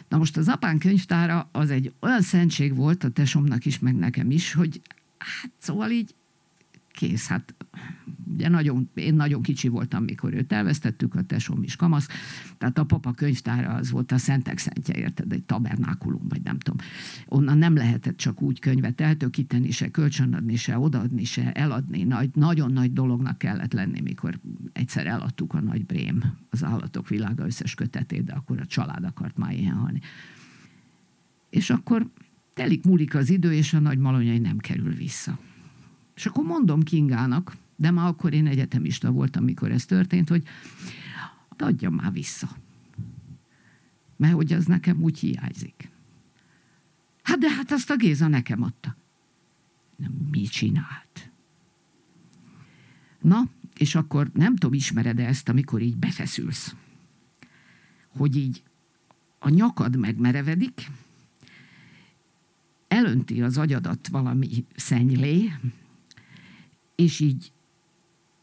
Na 0.08 0.17
most 0.17 0.38
az 0.38 0.47
apán 0.47 0.79
könyvtára 0.79 1.49
az 1.51 1.69
egy 1.69 1.93
olyan 1.99 2.21
szentség 2.21 2.75
volt 2.75 3.03
a 3.03 3.10
tesomnak 3.10 3.65
is, 3.65 3.79
meg 3.79 3.95
nekem 3.95 4.31
is, 4.31 4.53
hogy 4.53 4.81
hát 5.17 5.51
szóval 5.58 5.89
így 5.89 6.15
kész, 6.95 7.27
hát 7.27 7.55
ugye 8.34 8.49
nagyon, 8.49 8.89
én 8.93 9.13
nagyon 9.13 9.41
kicsi 9.41 9.67
voltam, 9.67 10.03
mikor 10.03 10.34
őt 10.34 10.51
elvesztettük, 10.51 11.15
a 11.15 11.21
tesom 11.21 11.63
is 11.63 11.75
kamasz, 11.75 12.08
tehát 12.58 12.77
a 12.77 12.84
papa 12.84 13.12
könyvtára 13.12 13.73
az 13.73 13.91
volt 13.91 14.12
a 14.12 14.17
szentek 14.17 14.58
szentje, 14.58 14.95
érted, 14.95 15.31
egy 15.31 15.43
tabernákulum, 15.43 16.27
vagy 16.27 16.41
nem 16.41 16.60
tudom. 16.60 16.88
Onnan 17.25 17.58
nem 17.58 17.75
lehetett 17.75 18.17
csak 18.17 18.41
úgy 18.41 18.60
könyvet 18.60 19.01
eltökíteni, 19.01 19.71
se 19.71 19.91
kölcsönadni, 19.91 20.55
se 20.55 20.77
odaadni, 20.77 21.23
se 21.23 21.51
eladni. 21.51 22.03
Nagy, 22.03 22.29
nagyon 22.34 22.71
nagy 22.71 22.93
dolognak 22.93 23.38
kellett 23.38 23.73
lenni, 23.73 24.01
mikor 24.01 24.39
egyszer 24.73 25.08
eladtuk 25.08 25.53
a 25.53 25.62
nagy 25.62 25.86
brém, 25.86 26.23
az 26.49 26.63
állatok 26.63 27.08
világa 27.08 27.45
összes 27.45 27.75
kötetét, 27.75 28.23
de 28.23 28.34
akkor 28.34 28.60
a 28.60 28.65
család 28.65 29.03
akart 29.03 29.38
már 29.38 29.53
ilyen 29.53 29.75
halni. 29.75 29.99
És 31.49 31.69
akkor 31.69 32.10
telik 32.53 32.86
múlik 32.86 33.15
az 33.15 33.29
idő, 33.29 33.53
és 33.53 33.73
a 33.73 33.79
nagy 33.79 33.97
malonyai 33.97 34.39
nem 34.39 34.58
kerül 34.58 34.93
vissza. 34.93 35.39
És 36.15 36.25
akkor 36.25 36.43
mondom 36.43 36.84
Kingának, 36.84 37.56
de 37.75 37.91
már 37.91 38.08
akkor 38.08 38.34
én 38.34 38.47
egyetemista 38.47 39.12
voltam, 39.12 39.43
amikor 39.43 39.71
ez 39.71 39.86
történt, 39.86 40.30
hogy 40.30 40.43
adjam 41.58 41.93
már 41.93 42.12
vissza. 42.12 42.49
Mert 44.15 44.34
hogy 44.34 44.54
az 44.54 44.65
nekem 44.65 45.01
úgy 45.01 45.19
hiányzik. 45.19 45.89
Hát 47.23 47.38
de 47.38 47.49
hát 47.51 47.71
azt 47.71 47.89
a 47.89 47.95
Géza 47.95 48.28
nekem 48.28 48.63
adta. 48.63 48.95
Mi 50.32 50.41
csinált? 50.41 51.30
Na, 53.21 53.43
és 53.78 53.95
akkor 53.95 54.30
nem 54.34 54.56
tudom, 54.56 54.73
ismered-e 54.73 55.25
ezt, 55.25 55.49
amikor 55.49 55.82
így 55.82 55.97
befeszülsz. 55.97 56.75
Hogy 58.17 58.36
így 58.36 58.63
a 59.39 59.49
nyakad 59.49 59.97
megmerevedik, 59.97 60.91
elönti 62.88 63.41
az 63.41 63.58
agyadat 63.58 64.08
valami 64.08 64.65
szennylé, 64.75 65.51
és 66.95 67.19
így 67.19 67.51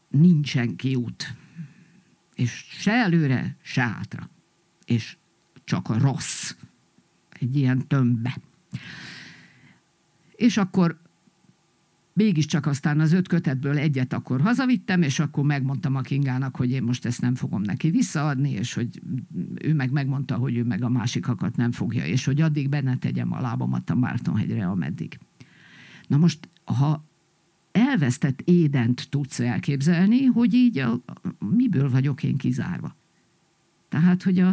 nincsen 0.09 0.75
kiút. 0.75 1.35
És 2.35 2.65
se 2.69 2.91
előre, 2.91 3.57
se 3.61 3.81
hátra. 3.81 4.29
És 4.85 5.17
csak 5.63 5.89
a 5.89 5.97
rossz. 5.97 6.55
Egy 7.29 7.55
ilyen 7.55 7.87
tömbbe. 7.87 8.37
És 10.35 10.57
akkor 10.57 11.01
mégiscsak 12.13 12.65
aztán 12.65 12.99
az 12.99 13.11
öt 13.11 13.27
kötetből 13.27 13.77
egyet 13.77 14.13
akkor 14.13 14.41
hazavittem, 14.41 15.01
és 15.01 15.19
akkor 15.19 15.43
megmondtam 15.43 15.95
a 15.95 16.01
Kingának, 16.01 16.55
hogy 16.55 16.71
én 16.71 16.83
most 16.83 17.05
ezt 17.05 17.21
nem 17.21 17.35
fogom 17.35 17.61
neki 17.61 17.89
visszaadni, 17.89 18.51
és 18.51 18.73
hogy 18.73 19.01
ő 19.61 19.73
meg 19.73 19.91
megmondta, 19.91 20.35
hogy 20.35 20.57
ő 20.57 20.63
meg 20.63 20.83
a 20.83 20.89
másikakat 20.89 21.55
nem 21.55 21.71
fogja, 21.71 22.05
és 22.05 22.25
hogy 22.25 22.41
addig 22.41 22.69
benne 22.69 22.97
tegyem 22.97 23.33
a 23.33 23.41
lábamat 23.41 23.89
a 23.89 23.95
Mártonhegyre, 23.95 24.67
ameddig. 24.67 25.19
Na 26.07 26.17
most, 26.17 26.49
ha 26.63 27.03
elvesztett 27.73 28.41
édent 28.41 29.07
tudsz 29.09 29.39
elképzelni, 29.39 30.25
hogy 30.25 30.53
így 30.53 30.77
a, 30.77 30.91
a, 30.91 31.45
miből 31.45 31.89
vagyok 31.89 32.23
én 32.23 32.37
kizárva. 32.37 32.95
Tehát, 33.89 34.23
hogy 34.23 34.39
a, 34.39 34.47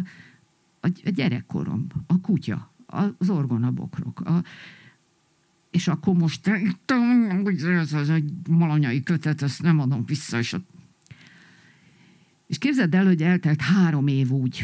a, 0.81 0.87
a 1.05 1.11
gyerekkorom, 1.11 1.87
a 2.07 2.21
kutya, 2.21 2.73
az 3.19 3.31
orgonabokrok, 3.31 4.21
a, 4.21 4.43
és 5.71 5.89
akkor 5.89 6.15
most 6.15 6.49
ez 6.49 7.93
az 7.93 8.11
egy 8.11 8.33
malanyai 8.49 9.03
kötet, 9.03 9.43
ezt 9.43 9.63
nem 9.63 9.81
adom 9.81 10.05
vissza, 10.05 10.39
és, 10.39 10.53
a, 10.53 10.61
és 12.47 12.59
képzeld 12.59 12.95
el, 12.95 13.07
hogy 13.07 13.23
eltelt 13.23 13.61
három 13.61 14.07
év 14.07 14.31
úgy, 14.31 14.63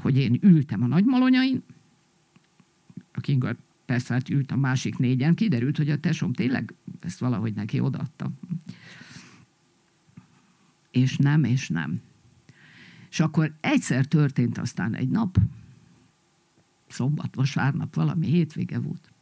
hogy 0.00 0.18
én 0.18 0.38
ültem 0.40 0.82
a 0.82 0.86
nagymalonyain, 0.86 1.62
a 3.12 3.20
Kinga 3.20 3.56
persze 3.86 4.14
hát 4.14 4.28
ült 4.28 4.52
a 4.52 4.56
másik 4.56 4.98
négyen, 4.98 5.34
kiderült, 5.34 5.76
hogy 5.76 5.90
a 5.90 6.00
tesom 6.00 6.32
tényleg 6.32 6.74
ezt 7.00 7.18
valahogy 7.18 7.54
neki 7.54 7.80
odaadta. 7.80 8.30
és 10.90 11.16
nem, 11.16 11.44
és 11.44 11.68
nem. 11.68 12.00
És 13.10 13.20
akkor 13.20 13.54
egyszer 13.60 14.06
történt 14.06 14.58
aztán 14.58 14.94
egy 14.94 15.08
nap, 15.08 15.38
szombat, 16.88 17.34
vasárnap, 17.34 17.94
valami 17.94 18.26
hétvége 18.26 18.78
volt, 18.78 19.12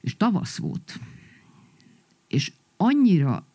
és 0.00 0.16
tavasz 0.16 0.56
volt, 0.56 1.00
és 2.28 2.52
annyira 2.76 3.46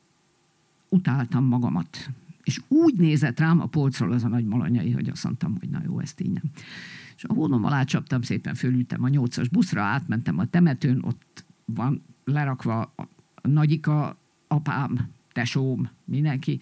utáltam 0.90 1.46
magamat, 1.46 2.10
és 2.44 2.62
úgy 2.68 2.96
nézett 2.96 3.40
rám 3.40 3.60
a 3.60 3.66
polcról 3.66 4.12
az 4.12 4.24
a 4.24 4.28
nagy 4.28 4.46
malanyai, 4.46 4.92
hogy 4.92 5.10
azt 5.10 5.24
mondtam, 5.24 5.58
hogy 5.60 5.70
na 5.70 5.82
jó, 5.84 6.00
ezt 6.00 6.20
így 6.22 6.32
nem. 6.32 6.44
És 7.22 7.28
a 7.28 7.34
hónom 7.34 7.64
alá 7.64 7.84
csaptam, 7.84 8.22
szépen 8.22 8.56
fölültem 8.56 9.04
a 9.04 9.08
nyolcas 9.08 9.48
buszra, 9.48 9.82
átmentem 9.82 10.38
a 10.38 10.46
temetőn, 10.46 11.04
ott 11.04 11.46
van 11.66 12.04
lerakva 12.24 12.94
a 12.96 13.48
nagyika, 13.48 14.18
apám, 14.48 15.10
tesóm, 15.32 15.90
mindenki, 16.06 16.60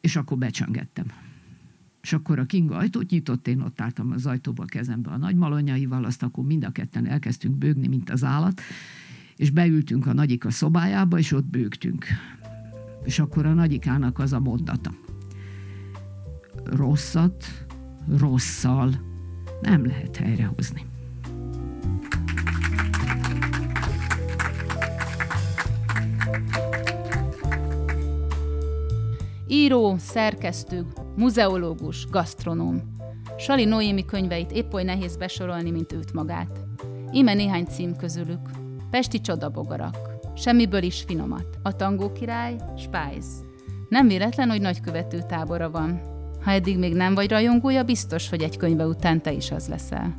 és 0.00 0.16
akkor 0.16 0.38
becsöngettem. 0.38 1.06
És 2.02 2.12
akkor 2.12 2.38
a 2.38 2.44
Kinga 2.44 2.76
ajtót 2.76 3.10
nyitott, 3.10 3.48
én 3.48 3.60
ott 3.60 3.80
álltam 3.80 4.10
az 4.10 4.26
ajtóba 4.26 4.62
a 4.62 4.66
kezembe 4.66 5.10
a 5.10 5.16
nagy 5.16 5.36
malonyaival, 5.36 6.04
azt 6.04 6.22
akkor 6.22 6.44
mind 6.44 6.64
a 6.64 6.70
ketten 6.70 7.06
elkezdtünk 7.06 7.54
bőgni, 7.54 7.86
mint 7.86 8.10
az 8.10 8.24
állat, 8.24 8.60
és 9.36 9.50
beültünk 9.50 10.06
a 10.06 10.12
nagyika 10.12 10.50
szobájába, 10.50 11.18
és 11.18 11.32
ott 11.32 11.46
bőgtünk. 11.46 12.06
És 13.02 13.18
akkor 13.18 13.46
a 13.46 13.54
nagyikának 13.54 14.18
az 14.18 14.32
a 14.32 14.40
mondata. 14.40 14.94
Rosszat 16.64 17.66
rosszal 18.08 19.12
nem 19.60 19.86
lehet 19.86 20.16
helyrehozni. 20.16 20.86
Író, 29.48 29.96
szerkesztő, 29.98 30.86
muzeológus, 31.16 32.06
gasztronóm. 32.10 32.82
Sali 33.38 33.64
Noémi 33.64 34.04
könyveit 34.04 34.52
épp 34.52 34.72
oly 34.72 34.82
nehéz 34.82 35.16
besorolni, 35.16 35.70
mint 35.70 35.92
őt 35.92 36.12
magát. 36.12 36.64
Íme 37.12 37.34
néhány 37.34 37.64
cím 37.64 37.96
közülük. 37.96 38.50
Pesti 38.90 39.20
csodabogarak. 39.20 39.96
Semmiből 40.36 40.82
is 40.82 41.02
finomat. 41.06 41.58
A 41.62 41.76
tangó 41.76 42.12
király, 42.12 42.56
Spice. 42.76 43.44
Nem 43.88 44.06
véletlen, 44.06 44.50
hogy 44.50 44.60
nagykövető 44.60 45.18
tábora 45.28 45.70
van. 45.70 46.13
Ha 46.44 46.50
eddig 46.50 46.78
még 46.78 46.94
nem 46.94 47.14
vagy 47.14 47.30
rajongója, 47.30 47.82
biztos, 47.82 48.28
hogy 48.28 48.42
egy 48.42 48.56
könyve 48.56 48.86
után 48.86 49.22
te 49.22 49.32
is 49.32 49.50
az 49.50 49.68
leszel. 49.68 50.14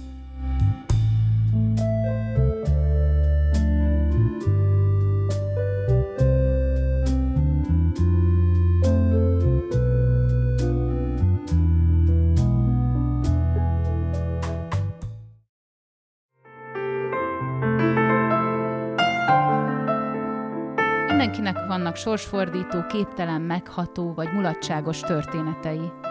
Mindenkinek 21.08 21.68
vannak 21.68 21.96
sorsfordító, 21.96 22.86
képtelen, 22.86 23.42
megható 23.42 24.14
vagy 24.14 24.34
mulatságos 24.34 25.00
történetei. 25.00 26.05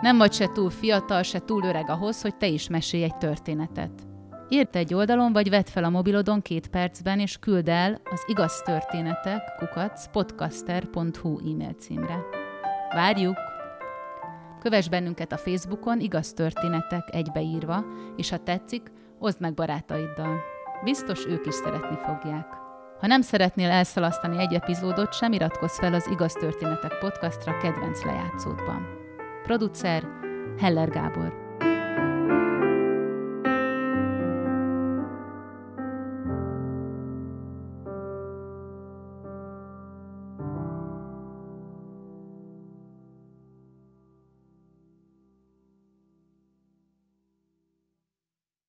Nem 0.00 0.16
vagy 0.16 0.32
se 0.32 0.46
túl 0.52 0.70
fiatal, 0.70 1.22
se 1.22 1.38
túl 1.38 1.64
öreg 1.64 1.90
ahhoz, 1.90 2.22
hogy 2.22 2.36
te 2.36 2.46
is 2.46 2.68
mesélj 2.68 3.02
egy 3.02 3.16
történetet. 3.16 3.92
Írd 4.48 4.76
egy 4.76 4.94
oldalon, 4.94 5.32
vagy 5.32 5.50
vedd 5.50 5.64
fel 5.64 5.84
a 5.84 5.90
mobilodon 5.90 6.42
két 6.42 6.68
percben, 6.68 7.20
és 7.20 7.36
küld 7.36 7.68
el 7.68 8.00
az 8.10 8.22
igaz 8.26 8.62
történetek 8.64 9.54
kukac 9.58 10.06
podcaster.hu 10.10 11.38
e-mail 11.38 11.72
címre. 11.72 12.18
Várjuk! 12.94 13.36
Kövess 14.60 14.88
bennünket 14.88 15.32
a 15.32 15.36
Facebookon, 15.36 16.00
igaz 16.00 16.32
történetek 16.32 17.08
egybeírva, 17.14 17.84
és 18.16 18.30
ha 18.30 18.36
tetszik, 18.36 18.92
oszd 19.18 19.40
meg 19.40 19.54
barátaiddal. 19.54 20.40
Biztos 20.84 21.26
ők 21.26 21.46
is 21.46 21.54
szeretni 21.54 21.96
fogják. 21.96 22.46
Ha 23.00 23.06
nem 23.06 23.20
szeretnél 23.20 23.70
elszalasztani 23.70 24.38
egy 24.38 24.54
epizódot, 24.54 25.12
sem 25.12 25.32
iratkozz 25.32 25.78
fel 25.78 25.94
az 25.94 26.08
Igaz 26.10 26.32
Történetek 26.32 26.98
podcastra 26.98 27.58
kedvenc 27.58 28.04
lejátszódban. 28.04 28.95
Producer 29.46 30.02
Heller 30.58 30.90
Gábor 30.90 31.45